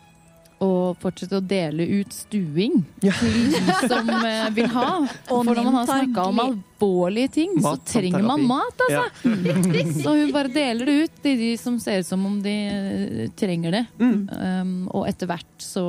å 0.66 0.68
fortsette 1.00 1.38
å 1.38 1.44
dele 1.44 1.84
ut 2.00 2.12
stuing 2.12 2.80
Ja. 3.04 3.12
til 3.14 3.52
de 3.54 3.76
som 3.86 4.10
eh, 4.10 4.48
vil 4.56 4.66
ha. 4.74 4.88
For 5.30 5.46
når 5.46 5.60
man 5.62 5.76
har 5.78 5.86
snakka 5.86 6.24
om 6.32 6.42
alvorlige 6.42 7.30
ting, 7.38 7.54
så 7.60 7.70
Mat 7.76 7.86
så 7.86 8.00
trenger 8.00 8.26
man 8.26 8.42
mat, 8.50 8.82
altså. 8.88 9.32
Så 10.02 10.16
hun 10.18 10.34
bare 10.34 10.50
deler 10.52 10.90
det 10.90 10.96
ut 11.06 11.22
til 11.24 11.38
de 11.44 11.52
som 11.62 11.78
ser 11.80 12.02
ut 12.02 12.10
som 12.10 12.26
om 12.26 12.40
de 12.44 12.56
eh, 12.66 13.24
trenger 13.38 13.78
det. 13.78 13.84
Mm. 14.02 14.18
Um, 14.34 14.74
og 14.90 15.06
etter 15.08 15.30
hvert 15.30 15.56
så 15.62 15.86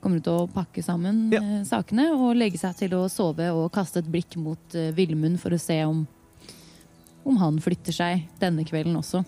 kommer 0.00 0.22
til 0.24 0.32
å 0.32 0.46
pakke 0.50 0.82
sammen 0.84 1.26
Ja. 1.32 1.40
eh, 1.42 1.64
sakene 1.68 2.10
og 2.16 2.36
legge 2.36 2.58
seg 2.60 2.76
til 2.76 2.94
å 2.96 3.08
sove 3.12 3.50
og 3.52 3.70
kaste 3.72 4.00
et 4.00 4.08
blikk 4.10 4.36
mot 4.40 4.76
uh, 4.76 4.90
Vilmund 4.96 5.38
for 5.42 5.52
å 5.52 5.60
se 5.60 5.76
om, 5.84 6.06
om 7.24 7.36
han 7.36 7.58
flytter 7.60 7.92
seg 7.92 8.26
denne 8.40 8.64
kvelden 8.64 8.96
også. 8.96 9.24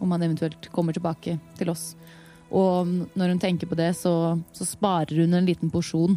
Om 0.00 0.10
han 0.14 0.22
eventuelt 0.26 0.70
kommer 0.74 0.92
tilbake 0.96 1.38
til 1.58 1.70
oss. 1.70 1.94
Og 2.54 2.86
når 3.16 3.34
hun 3.34 3.38
tenker 3.42 3.66
på 3.70 3.74
det, 3.78 3.92
så, 3.98 4.38
så 4.54 4.66
sparer 4.68 5.22
hun 5.24 5.34
en 5.34 5.46
liten 5.46 5.70
porsjon 5.70 6.16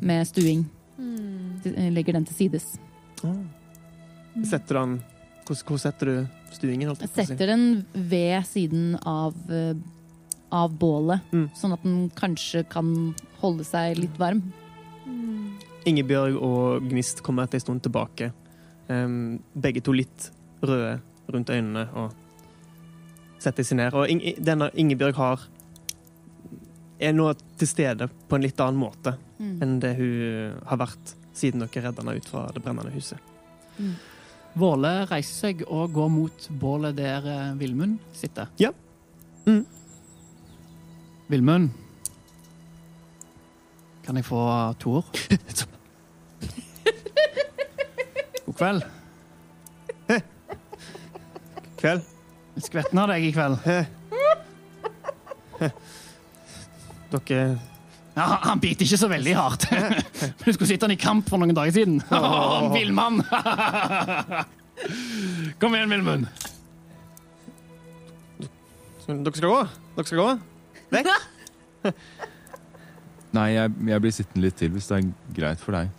med 0.00 0.26
stuing. 0.28 0.64
Mm. 0.98 1.60
Eh, 1.74 1.90
Legger 1.92 2.16
den 2.18 2.24
til 2.28 2.34
sides. 2.36 2.76
Ah. 3.24 3.36
Setter 4.46 4.78
han 4.80 4.98
hvor, 5.48 5.56
hvor 5.64 5.80
setter 5.80 6.06
du 6.10 6.16
stuingen? 6.54 6.90
Jeg 7.00 7.10
setter 7.28 7.48
den 7.54 7.62
ved 7.94 8.44
siden 8.48 8.96
av, 9.08 9.34
eh, 9.50 9.74
av 10.52 10.72
bålet, 10.78 11.20
Mm. 11.32 11.50
sånn 11.54 11.72
at 11.72 11.82
den 11.82 12.10
kanskje 12.16 12.64
kan 12.68 13.14
holde 13.40 13.64
seg 13.64 13.98
litt 13.98 14.16
varm. 14.18 14.42
Mm. 15.06 15.54
Ingebjørg 15.86 16.36
og 16.42 16.88
Gnist 16.88 17.22
kommer 17.22 17.44
etter 17.44 17.56
en 17.56 17.60
stund 17.60 17.82
tilbake. 17.82 18.32
Um, 18.88 19.40
begge 19.54 19.80
to 19.82 19.92
litt 19.92 20.30
røde 20.62 21.00
rundt 21.32 21.48
øynene 21.50 21.88
og 21.94 22.12
setter 23.38 23.62
seg 23.62 23.76
ned. 23.76 23.94
Og 23.94 24.08
Inge, 24.08 24.34
denne 24.40 24.70
Ingebjørg 24.74 25.14
har 25.14 25.40
er 27.00 27.12
nå 27.12 27.28
til 27.58 27.68
stede 27.68 28.08
på 28.28 28.34
en 28.36 28.42
litt 28.42 28.58
annen 28.60 28.80
måte 28.80 29.16
Mm. 29.38 29.62
enn 29.62 29.80
det 29.80 29.96
hun 29.96 30.58
har 30.66 30.76
vært 30.78 31.14
siden 31.32 31.60
dere 31.60 31.82
redda 31.84 32.02
henne 32.02 32.16
ut 32.16 32.24
fra 32.24 32.48
det 32.52 32.62
brennende 32.64 32.90
huset. 32.92 33.18
Våle 34.58 35.06
reiser 35.06 35.34
seg 35.52 35.62
og 35.70 35.92
går 35.94 36.08
mot 36.10 36.48
bålet 36.58 36.96
der 36.96 37.24
eh, 37.26 37.54
Vilmund 37.54 37.98
sitter. 38.12 38.48
Ja. 38.58 38.72
Mm. 39.46 39.64
Vilmund. 41.28 41.70
Kan 44.06 44.16
jeg 44.16 44.24
få 44.24 44.40
to 44.80 44.90
ord? 45.00 45.18
God 48.46 48.54
kveld. 48.56 48.82
Kveld. 51.78 52.06
Skvetten 52.58 52.98
av 52.98 53.10
deg 53.12 53.26
i 53.28 53.32
kveld. 53.36 53.58
Dere 57.12 57.42
Ja, 58.18 58.24
han- 58.42 58.58
biter 58.58 58.82
ikke 58.82 58.98
så 58.98 59.06
veldig 59.08 59.34
hardt. 59.36 59.68
Du 60.42 60.48
skulle 60.52 60.66
sitte 60.66 60.88
han 60.88 60.90
i 60.90 60.96
kamp 60.98 61.28
for 61.30 61.38
noen 61.38 61.54
dager 61.54 61.70
siden. 61.76 62.00
Oh, 62.10 62.72
Villmann! 62.74 63.20
Kom 65.60 65.74
igjen, 65.76 65.92
Vilmund. 65.92 66.26
Dere 69.06 69.36
skal 69.38 69.52
gå? 69.52 69.60
Dere 69.94 70.08
skal 70.08 70.18
gå? 70.18 70.32
Vekk? 70.94 71.08
Nei, 73.36 73.48
jeg, 73.52 73.72
jeg 73.90 74.02
blir 74.02 74.14
sittende 74.14 74.46
litt 74.46 74.56
til 74.58 74.72
hvis 74.72 74.88
det 74.88 74.98
er 74.98 75.08
greit 75.36 75.62
for 75.62 75.76
deg. 75.76 75.92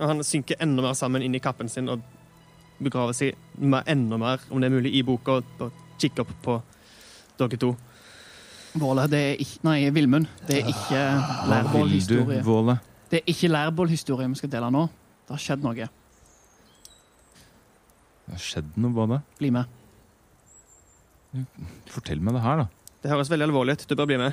Og 0.00 0.08
han 0.08 0.24
synker 0.24 0.60
enda 0.62 0.84
mer 0.84 0.96
sammen 0.96 1.24
inn 1.24 1.36
i 1.36 1.42
kappen 1.42 1.68
sin 1.68 1.90
og 1.92 2.02
begraver 2.80 3.16
seg 3.16 3.36
med 3.60 3.88
enda 3.90 4.16
mer, 4.20 4.42
om 4.48 4.60
det 4.60 4.70
er 4.70 4.74
mulig, 4.74 4.94
i 4.96 5.04
boka 5.04 5.40
og 5.40 5.80
kikker 6.00 6.24
opp 6.24 6.34
på 6.44 6.56
dere 7.40 7.60
to. 7.60 7.74
Våle, 8.80 9.04
det 9.10 9.20
er 9.32 9.40
ikke 9.42 9.66
Nei, 9.66 9.78
Vilmund. 9.92 10.28
Det 10.46 10.60
er 10.60 10.68
ikke 10.70 11.00
lærbålhistorie. 11.50 12.76
Det 13.10 13.20
er 13.20 13.32
ikke 13.32 13.50
lærbålhistorie 13.50 14.28
vi 14.30 14.38
skal 14.40 14.52
dele 14.52 14.70
nå. 14.72 14.86
Det 15.26 15.34
har 15.34 15.42
skjedd 15.42 15.66
noe. 15.66 15.88
Det 18.30 18.36
har 18.36 18.42
skjedd 18.46 18.76
noe, 18.78 18.94
Våle. 18.94 19.16
Bli 19.40 19.48
med. 19.50 19.66
Fortell 21.90 22.20
meg 22.22 22.36
det 22.36 22.42
her, 22.44 22.60
da. 22.62 22.66
Det 23.02 23.10
høres 23.10 23.30
veldig 23.32 23.46
alvorlig 23.48 23.74
ut. 23.74 23.82
Du 23.90 23.94
bør 23.98 24.06
bli 24.06 24.18
med. 24.20 24.30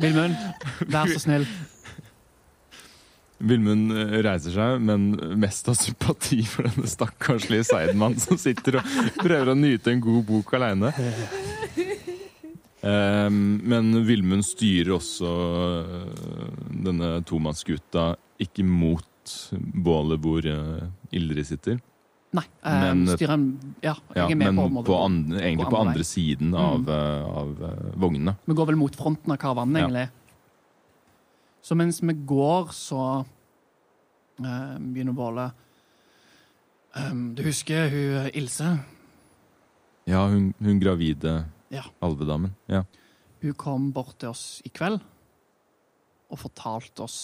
Vilmund, 0.00 0.34
vær 0.88 1.12
så 1.12 1.20
snill. 1.22 1.44
Vilmund 3.44 3.92
eh, 3.92 4.18
reiser 4.24 4.54
seg, 4.54 4.80
men 4.88 5.10
mest 5.40 5.68
av 5.68 5.76
sympati 5.76 6.40
for 6.48 6.64
denne 6.64 6.88
stakkarslige 6.88 7.66
seidmannen 7.68 8.20
som 8.22 8.40
sitter 8.40 8.80
og 8.80 8.84
prøver 9.20 9.52
å 9.52 9.58
nyte 9.58 9.92
en 9.92 10.00
god 10.04 10.22
bok 10.30 10.54
aleine. 10.56 10.94
Men 12.84 14.04
Vilmund 14.04 14.44
styrer 14.44 14.92
også 14.98 15.30
eh, 15.80 16.52
denne 16.84 17.10
tomannsgutta 17.24 18.10
ikke 18.44 18.64
mot 18.66 19.04
bålet 19.86 20.20
hvor 20.20 20.44
eh, 20.44 20.86
Ildrid 21.16 21.46
sitter, 21.48 21.78
Nei, 22.34 22.42
eh, 22.66 22.80
Men- 22.82 23.06
styrer 23.14 23.30
han 23.30 23.44
Ja, 23.80 23.94
ja, 24.16 24.24
jeg 24.26 24.32
er 24.34 24.40
med 24.40 24.52
men 24.52 24.56
på, 24.56 24.62
på, 24.62 24.66
området. 24.66 25.04
andre, 25.06 25.40
egentlig 25.40 25.68
på 25.68 25.70
på 25.70 25.82
andre 25.84 26.04
siden 26.04 26.54
av, 26.58 26.80
mm. 26.82 26.90
av 27.40 27.94
vognene. 28.02 28.36
Vi 28.44 28.56
går 28.58 28.66
vel 28.72 28.76
mot 28.80 28.96
fronten 28.96 29.32
av 29.32 29.38
karavanen, 29.38 29.94
Ja. 29.94 30.06
Så 31.64 31.74
mens 31.74 32.02
vi 32.02 32.12
går, 32.12 32.72
så 32.76 33.24
eh, 34.40 34.76
begynner 34.78 35.14
bålet. 35.16 35.52
um, 36.96 37.34
Du 37.34 37.42
husker 37.42 37.88
hun 37.88 38.30
Ilse? 38.34 38.78
Ja, 40.06 40.26
hun, 40.28 40.52
hun 40.60 40.80
gravide 40.80 41.44
Ja. 41.74 41.84
alvedamen. 42.04 42.54
Ja. 42.70 42.84
Hun 43.42 43.56
kom 43.60 43.90
bort 43.92 44.16
til 44.22 44.30
oss 44.30 44.62
i 44.64 44.72
kveld 44.72 45.02
og 46.32 46.40
fortalte 46.40 47.04
oss 47.04 47.18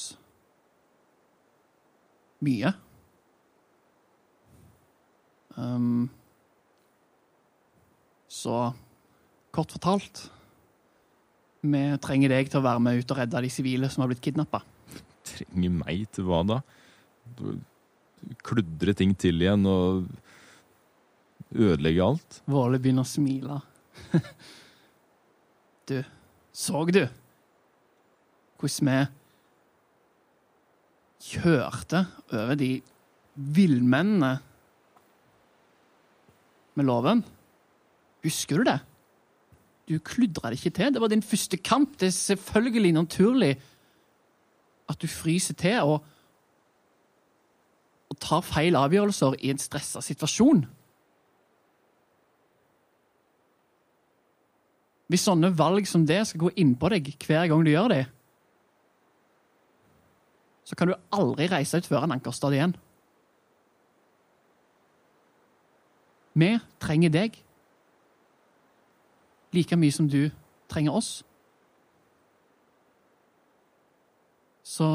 mye. 2.45 2.73
Um, 5.57 6.09
så 8.31 8.71
kort 9.51 9.73
fortalt 9.75 10.21
Vi 11.67 11.81
trenger 12.01 12.31
deg 12.33 12.49
til 12.49 12.61
å 12.61 12.65
være 12.65 12.81
med 12.81 13.01
ut 13.03 13.11
og 13.13 13.19
redde 13.19 13.43
de 13.45 13.51
sivile 13.53 13.91
som 13.93 14.05
har 14.05 14.13
blitt 14.13 14.23
kidnappa. 14.25 14.63
Trenger 15.29 15.75
meg 15.83 16.07
til 16.15 16.25
hva 16.31 16.39
da? 16.49 16.61
Kludre 18.47 18.95
ting 18.97 19.13
til 19.19 19.43
igjen 19.43 19.67
og 19.69 20.07
ødelegge 21.53 22.07
alt? 22.07 22.41
Våle 22.49 22.81
begynner 22.81 23.05
å 23.05 23.11
smile. 23.11 23.59
du, 25.89 26.03
så 26.53 26.85
du 26.91 27.05
hvordan 28.61 28.89
vi 28.91 29.07
kjørte 31.31 32.05
over 32.33 32.55
de 32.61 32.71
villmennene 33.35 34.35
med 36.77 36.85
loven? 36.85 37.25
Husker 38.25 38.61
du 38.61 38.69
det? 38.69 38.79
Du 39.89 39.99
kludra 39.99 40.51
det 40.51 40.61
ikke 40.61 40.77
til. 40.77 40.95
Det 40.95 41.01
var 41.01 41.09
din 41.09 41.23
første 41.23 41.57
kamp. 41.57 41.97
Det 42.01 42.07
er 42.07 42.17
selvfølgelig 42.17 42.93
naturlig 42.93 43.55
at 44.89 45.03
du 45.03 45.07
fryser 45.07 45.55
til 45.55 45.81
og, 45.81 46.05
og 48.11 48.21
tar 48.21 48.45
feil 48.45 48.77
avgjørelser 48.77 49.39
i 49.41 49.51
en 49.51 49.59
stressa 49.59 50.03
situasjon. 50.05 50.67
Hvis 55.11 55.27
sånne 55.27 55.51
valg 55.59 55.89
som 55.91 56.05
det 56.07 56.21
skal 56.29 56.45
gå 56.45 56.53
innpå 56.63 56.91
deg 56.93 57.09
hver 57.27 57.49
gang 57.51 57.65
du 57.67 57.73
gjør 57.73 57.91
det, 57.91 58.05
så 60.63 60.77
kan 60.79 60.87
du 60.87 60.95
aldri 61.11 61.49
reise 61.51 61.81
ut 61.81 61.89
før 61.89 62.07
en 62.07 62.15
ankerstad 62.15 62.55
igjen. 62.55 62.77
Vi 66.39 66.53
trenger 66.79 67.11
deg 67.11 67.41
like 69.51 69.75
mye 69.75 69.97
som 69.97 70.07
du 70.07 70.31
trenger 70.71 70.95
oss. 70.95 71.11
Så 74.63 74.87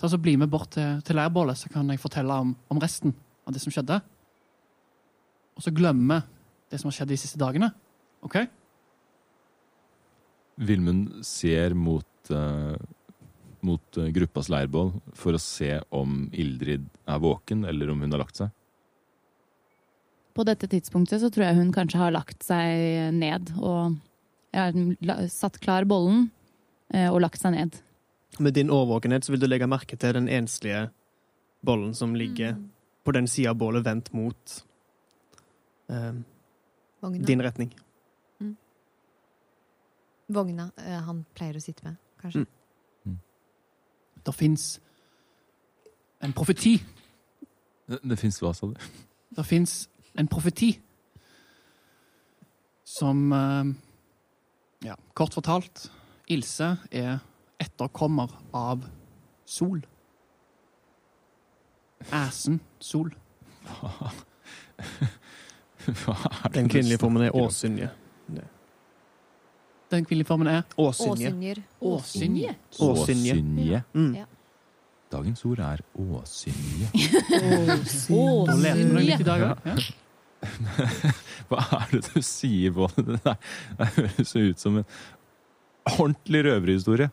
ta 0.00 0.08
så 0.08 0.16
bli 0.16 0.38
med 0.40 0.48
bort 0.48 0.72
til, 0.78 1.02
til 1.04 1.20
leirbålet, 1.20 1.60
så 1.60 1.68
kan 1.68 1.92
jeg 1.92 2.00
fortelle 2.00 2.40
om, 2.40 2.56
om 2.72 2.80
resten 2.80 3.12
av 3.44 3.52
det 3.52 3.60
som 3.60 3.74
skjedde. 3.74 4.00
Og 5.54 5.62
så 5.62 5.76
glemme 5.76 6.22
det 6.72 6.80
som 6.80 6.88
har 6.88 6.96
skjedd 6.96 7.12
de 7.12 7.20
siste 7.20 7.38
dagene. 7.38 7.68
OK? 8.24 8.40
Vilmund 10.56 11.26
ser 11.26 11.74
mot, 11.74 12.30
uh, 12.30 12.76
mot 13.64 13.96
eh, 13.96 14.10
gruppas 14.14 14.48
leirbål 14.52 14.92
for 15.18 15.34
å 15.34 15.42
se 15.42 15.80
om 15.90 16.28
Ildrid 16.32 16.86
er 17.10 17.22
våken, 17.22 17.64
eller 17.64 17.90
om 17.90 18.04
hun 18.04 18.14
har 18.14 18.22
lagt 18.22 18.38
seg. 18.38 18.52
På 20.34 20.46
dette 20.46 20.68
tidspunktet 20.70 21.22
så 21.22 21.30
tror 21.30 21.46
jeg 21.46 21.58
hun 21.60 21.72
kanskje 21.74 22.00
har 22.00 22.14
lagt 22.14 22.42
seg 22.42 23.14
ned 23.14 23.52
og 23.62 23.94
satt 25.30 25.58
klar 25.62 25.86
bollen 25.86 26.28
eh, 26.94 27.10
og 27.10 27.20
lagt 27.22 27.42
seg 27.42 27.54
ned. 27.54 27.78
Med 28.38 28.54
din 28.54 28.70
årvåkenhet 28.70 29.24
så 29.24 29.34
vil 29.34 29.42
du 29.42 29.46
legge 29.46 29.70
merke 29.70 29.96
til 29.96 30.14
den 30.16 30.28
enslige 30.28 30.88
bollen 31.64 31.94
som 31.94 32.16
ligger 32.18 32.56
på 33.04 33.12
den 33.12 33.28
sida 33.30 33.52
av 33.52 33.60
bålet 33.60 33.84
vendt 33.86 34.12
mot 34.12 34.58
eh, 35.90 36.14
din 37.02 37.42
retning. 37.42 37.74
Vogna 40.28 40.70
eh, 40.80 41.00
han 41.04 41.24
pleier 41.36 41.58
å 41.58 41.62
sitte 41.62 41.84
med, 41.84 41.96
kanskje. 42.20 42.44
Mm. 43.04 43.18
Det 44.24 44.34
fins 44.34 44.68
en 46.24 46.32
profeti. 46.32 46.78
Det, 47.88 47.98
det 48.00 48.18
fins 48.18 48.40
hva, 48.40 48.54
sa 48.56 48.70
du? 48.70 48.78
Det 49.34 49.44
fins 49.44 49.82
en 50.16 50.30
profeti 50.30 50.72
som 52.84 53.32
eh, 53.32 53.74
Ja, 54.84 54.98
kort 55.16 55.32
fortalt 55.32 55.86
Ilse 56.28 56.74
er 56.92 57.18
etterkommer 57.60 58.32
av 58.52 58.84
Sol. 59.44 59.82
Æsen 62.12 62.60
Sol. 62.80 63.12
Hva 63.64 64.12
er 66.44 66.48
det 66.48 66.54
Den 66.54 66.68
kvinnelige 66.68 67.00
formen 67.00 67.26
er? 67.26 67.36
Åsynje. 67.36 67.90
Den 69.94 70.06
kvinnelige 70.08 70.26
formen 70.28 70.50
er 70.50 70.62
Åsynje. 70.80 71.30
Åsynje. 71.30 71.54
Åsynje. 71.80 72.54
Åsynje. 72.82 73.82
Mm. 73.94 74.14
Ja. 74.18 74.26
Dagens 75.14 75.44
ord 75.46 75.60
er 75.62 75.80
åsynje. 75.94 76.88
Åsynje. 78.10 79.86
Hva 81.48 81.60
er 81.78 81.92
det 81.92 82.00
du 82.08 82.20
sier 82.24 82.72
på 82.74 82.88
det? 82.96 83.04
Det 83.06 83.20
der? 83.24 83.36
Det 83.78 83.86
høres 83.96 84.34
jo 84.34 84.40
ut 84.50 84.60
som 84.60 84.80
en 84.80 84.88
ordentlig 85.94 86.40
røverhistorie. 86.48 87.10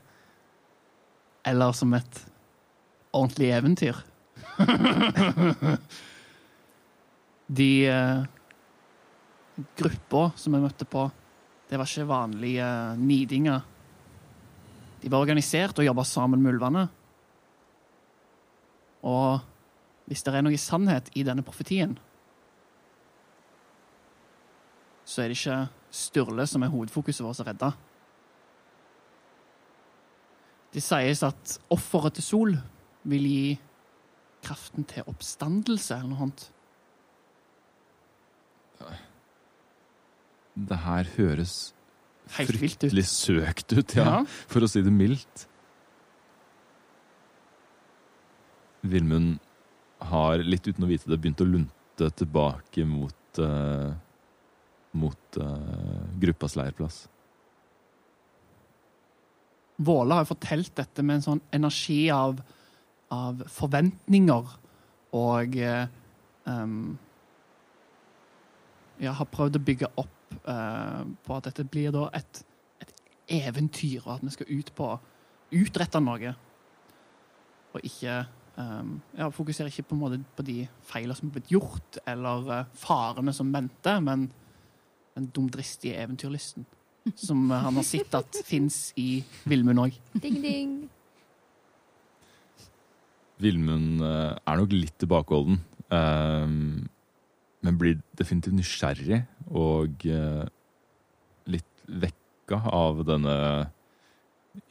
Eller 1.47 1.71
som 1.77 1.93
et 1.97 2.25
ordentlig 3.13 3.49
eventyr. 3.55 3.95
De 7.61 7.71
eh, 7.91 8.23
gruppa 9.77 10.31
som 10.39 10.53
jeg 10.55 10.63
møtte 10.63 10.85
på, 10.87 11.09
det 11.71 11.79
var 11.79 11.87
ikke 11.87 12.07
vanlige 12.09 12.67
nidinger. 12.99 13.61
De 15.01 15.11
var 15.11 15.23
organisert 15.23 15.79
og 15.79 15.85
jobba 15.85 16.03
sammen 16.03 16.41
med 16.43 16.57
ulvene. 16.57 16.81
Og 19.07 19.39
hvis 20.05 20.23
det 20.27 20.33
er 20.35 20.43
noe 20.43 20.59
sannhet 20.59 21.07
i 21.15 21.23
denne 21.23 21.45
profetien, 21.47 21.95
så 25.07 25.23
er 25.23 25.31
det 25.31 25.39
ikke 25.39 25.61
Sturle 25.91 26.43
som 26.47 26.63
er 26.63 26.71
hovedfokuset 26.71 27.23
vårt 27.23 27.39
å 27.43 27.47
redde. 27.47 27.71
Det 30.71 30.83
sies 30.83 31.23
at 31.27 31.57
offeret 31.71 32.15
til 32.15 32.27
Sol 32.27 32.53
vil 33.11 33.27
gi 33.27 33.47
kraften 34.43 34.87
til 34.87 35.07
oppstandelse, 35.07 35.97
eller 35.97 36.11
noe 36.13 36.21
sånt. 36.25 36.45
Det 40.55 40.81
her 40.83 41.07
høres 41.17 41.73
Helt 42.37 42.51
vilt 42.51 42.75
ut. 42.83 42.89
fryktelig 42.89 43.05
søkt 43.07 43.73
ut, 43.75 43.95
ja, 43.95 44.21
for 44.51 44.63
å 44.63 44.69
si 44.69 44.83
det 44.83 44.91
mildt. 44.93 45.47
Vilmund 48.81 49.39
har, 50.11 50.41
litt 50.43 50.67
uten 50.67 50.85
å 50.85 50.89
vite 50.89 51.09
det, 51.09 51.19
begynt 51.21 51.43
å 51.43 51.47
lunte 51.47 52.07
tilbake 52.17 52.85
mot 52.87 53.41
uh, 53.41 53.91
mot 54.97 55.37
uh, 55.39 56.01
gruppas 56.19 56.57
leirplass. 56.59 57.05
Våle 59.81 60.13
har 60.13 60.25
jo 60.25 60.33
fortalt 60.33 60.73
dette 60.77 61.03
med 61.05 61.19
en 61.19 61.25
sånn 61.25 61.43
energi 61.55 62.03
av, 62.13 62.41
av 63.13 63.45
forventninger 63.49 64.51
og 65.17 65.55
um, 66.45 66.75
Ja, 69.01 69.15
har 69.17 69.29
prøvd 69.33 69.57
å 69.57 69.63
bygge 69.65 69.89
opp 69.97 70.20
eh, 70.33 71.01
på 71.25 71.37
at 71.37 71.49
dette 71.49 71.65
blir 71.67 71.93
da 71.95 72.07
et, 72.17 72.43
et 72.83 72.93
eventyr, 73.41 74.01
og 74.05 74.15
at 74.17 74.25
vi 74.25 74.35
skal 74.35 74.51
ut 74.51 74.71
på 74.77 74.91
utrette 75.61 76.01
noe. 76.03 76.35
Og 77.71 77.87
ikke 77.87 78.17
um, 78.57 78.97
ja, 79.17 79.29
fokusere 79.31 79.71
ikke 79.71 79.87
på, 79.89 79.95
en 79.95 80.01
måte 80.01 80.19
på 80.35 80.45
de 80.47 80.57
feilene 80.87 81.15
som 81.17 81.29
er 81.29 81.37
blitt 81.37 81.51
gjort, 81.53 81.99
eller 82.09 82.53
eh, 82.55 82.77
farene 82.77 83.33
som 83.35 83.51
venter, 83.53 83.99
men 84.03 84.29
den 85.15 85.27
dumdristige 85.35 85.99
eventyrlysten. 85.99 86.67
Som 87.27 87.49
eh, 87.51 87.57
han 87.57 87.77
har 87.79 87.85
sett 87.87 88.13
at 88.17 88.41
fins 88.45 88.91
i 88.99 89.23
Villmund 89.49 89.81
òg. 89.81 89.95
Ding, 90.21 90.37
ding. 90.43 90.73
Eh, 93.41 94.31
er 94.37 94.59
nok 94.59 94.73
litt 94.75 94.93
tilbakeholden, 95.01 95.57
eh, 95.89 96.51
men 97.65 97.79
blir 97.81 97.97
definitivt 98.19 98.59
nysgjerrig 98.59 99.23
og 99.51 100.05
eh, 100.07 100.45
litt 101.51 101.85
vekka 101.87 102.61
av 102.71 103.03
denne 103.07 103.35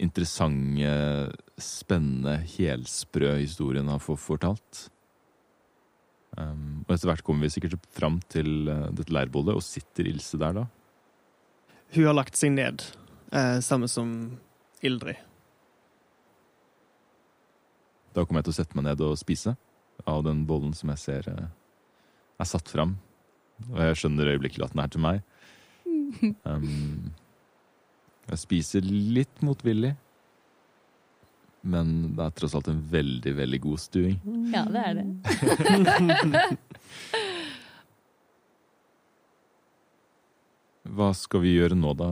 interessante, 0.00 1.32
spennende, 1.60 2.38
helsprø 2.56 3.34
historien 3.40 3.88
han 3.88 4.00
får 4.02 4.18
fortalt. 4.20 4.82
Um, 6.38 6.84
og 6.86 6.94
etter 6.94 7.10
hvert 7.10 7.24
kommer 7.26 7.48
vi 7.48 7.54
sikkert 7.56 7.88
fram 7.92 8.20
til 8.30 8.68
eh, 8.70 8.86
dette 8.96 9.12
leirbålet, 9.12 9.56
og 9.56 9.64
sitter 9.66 10.06
Ilse 10.08 10.38
der 10.40 10.60
da? 10.60 10.66
Hun 11.96 12.06
har 12.06 12.14
lagt 12.14 12.38
seg 12.38 12.54
ned, 12.54 12.84
eh, 13.34 13.58
samme 13.64 13.88
som 13.90 14.12
Ildrid. 14.86 15.18
Da 18.14 18.24
kommer 18.24 18.40
jeg 18.40 18.50
til 18.50 18.54
å 18.54 18.58
sette 18.60 18.78
meg 18.78 18.86
ned 18.88 19.02
og 19.04 19.18
spise 19.20 19.56
av 20.08 20.22
den 20.26 20.44
bollen 20.48 20.72
som 20.76 20.92
jeg 20.94 21.02
ser 21.02 21.28
eh, 21.30 21.48
er 22.40 22.48
satt 22.48 22.70
fram 22.70 22.96
Og 23.68 23.78
jeg 23.84 23.98
skjønner 24.00 24.30
øyeblikkelig 24.34 24.64
at 24.66 24.74
den 24.76 24.84
er 24.84 24.90
til 24.94 25.02
meg. 25.06 25.16
Um, 26.42 27.12
jeg 28.30 28.38
spiser 28.40 28.82
litt 28.86 29.36
motvillig. 29.46 29.92
Men 31.60 32.14
det 32.16 32.24
er 32.24 32.30
tross 32.38 32.54
alt 32.56 32.68
en 32.72 32.80
veldig, 32.92 33.32
veldig 33.36 33.60
god 33.66 33.78
stuing. 33.82 34.16
Ja, 34.54 34.62
det 34.70 34.80
er 34.80 34.92
det. 34.98 35.06
Hva 40.90 41.10
skal 41.14 41.40
vi 41.44 41.56
gjøre 41.58 41.76
nå, 41.78 41.92
da? 41.98 42.08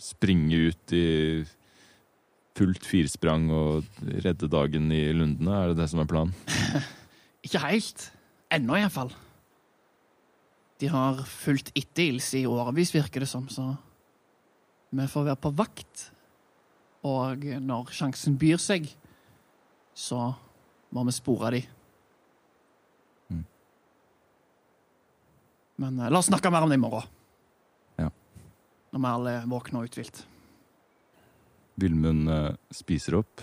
Springe 0.00 0.56
ut 0.70 0.92
i 0.96 1.04
fullt 2.54 2.84
firsprang 2.86 3.50
og 3.54 3.84
redde 4.24 4.48
dagen 4.50 4.92
i 4.94 5.12
lundene? 5.14 5.54
Er 5.58 5.66
det 5.72 5.78
det 5.82 5.88
som 5.92 6.00
er 6.02 6.10
planen? 6.10 6.34
Ikke 7.46 7.60
helt. 7.66 7.98
Ennå, 8.54 8.72
iallfall. 8.80 9.10
De 10.82 10.90
har 10.90 11.20
fulgt 11.28 11.70
etter 11.78 12.08
Ilse 12.10 12.40
i 12.40 12.48
årevis, 12.50 12.94
virker 12.94 13.22
det 13.22 13.30
som, 13.30 13.46
så 13.48 13.70
vi 14.94 15.06
får 15.10 15.28
være 15.30 15.42
på 15.42 15.52
vakt. 15.54 16.08
Og 17.04 17.44
når 17.62 17.92
sjansen 17.94 18.38
byr 18.40 18.60
seg, 18.62 18.88
så 19.94 20.32
må 20.94 21.04
vi 21.06 21.14
spore 21.14 21.50
de. 21.54 21.62
Mm. 23.30 23.42
Men 25.82 25.98
eh, 26.00 26.10
la 26.10 26.20
oss 26.20 26.30
snakke 26.30 26.52
mer 26.54 26.66
om 26.66 26.72
det 26.72 26.78
i 26.78 26.82
morgen. 26.82 27.10
Ja. 28.00 28.10
Når 28.94 29.02
vi 29.02 29.10
alle 29.10 29.34
er 29.40 29.50
våkne 29.50 29.82
og 29.82 29.90
uthvilt. 29.90 30.22
Vilmund 31.82 32.30
eh, 32.30 32.50
spiser 32.74 33.18
opp. 33.20 33.42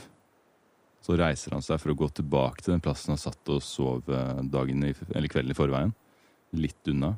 Så 1.02 1.18
reiser 1.18 1.56
han 1.56 1.64
seg 1.66 1.80
for 1.82 1.92
å 1.92 1.98
gå 1.98 2.08
tilbake 2.22 2.62
til 2.62 2.76
den 2.76 2.84
plassen 2.84 3.16
han 3.16 3.22
satt 3.22 3.50
og 3.52 3.64
sov 3.66 4.10
eh, 4.12 4.44
dagen 4.54 4.86
i, 4.88 4.94
eller 5.12 5.32
kvelden 5.32 5.54
i 5.54 5.58
forveien. 5.58 5.96
Litt 6.52 6.88
unna. 6.92 7.16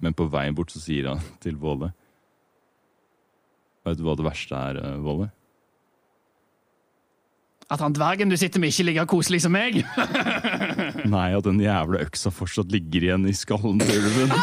Men 0.00 0.16
på 0.16 0.26
veien 0.28 0.56
bort 0.56 0.72
så 0.74 0.80
sier 0.82 1.08
han 1.08 1.22
til 1.40 1.56
Våle 1.56 1.92
Vet 3.86 4.00
du 4.00 4.02
hva 4.02 4.16
det 4.18 4.24
verste 4.26 4.58
er, 4.58 4.78
eh, 4.82 4.96
Våle? 4.98 5.28
At 7.70 7.82
han 7.82 7.94
dvergen 7.94 8.30
du 8.30 8.36
sitter 8.38 8.58
med, 8.62 8.70
ikke 8.70 8.86
ligger 8.88 9.06
koselig 9.10 9.40
som 9.42 9.54
meg. 9.54 9.78
Nei, 11.14 11.28
at 11.34 11.46
den 11.46 11.62
jævla 11.62 12.02
øksa 12.02 12.30
fortsatt 12.34 12.70
ligger 12.74 13.08
igjen 13.08 13.26
i 13.30 13.34
skallen 13.34 13.78
til 13.82 14.06
ulven. 14.06 14.34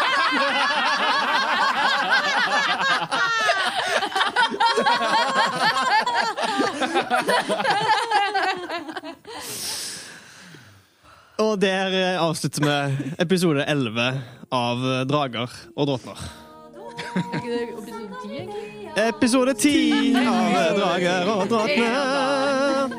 Og 11.41 11.61
der 11.61 11.87
eh, 11.97 12.21
avslutter 12.21 12.61
vi 12.61 13.11
episode 13.19 13.65
11 13.65 14.21
av 14.53 14.77
eh, 14.85 15.01
Drager 15.09 15.49
og 15.75 15.87
drottner. 15.89 16.19
Episode 19.01 19.53
10 19.57 20.13
av 20.21 20.57
eh, 20.59 20.75
Drager 20.77 21.31
og 21.33 21.49
drottner. 21.49 22.93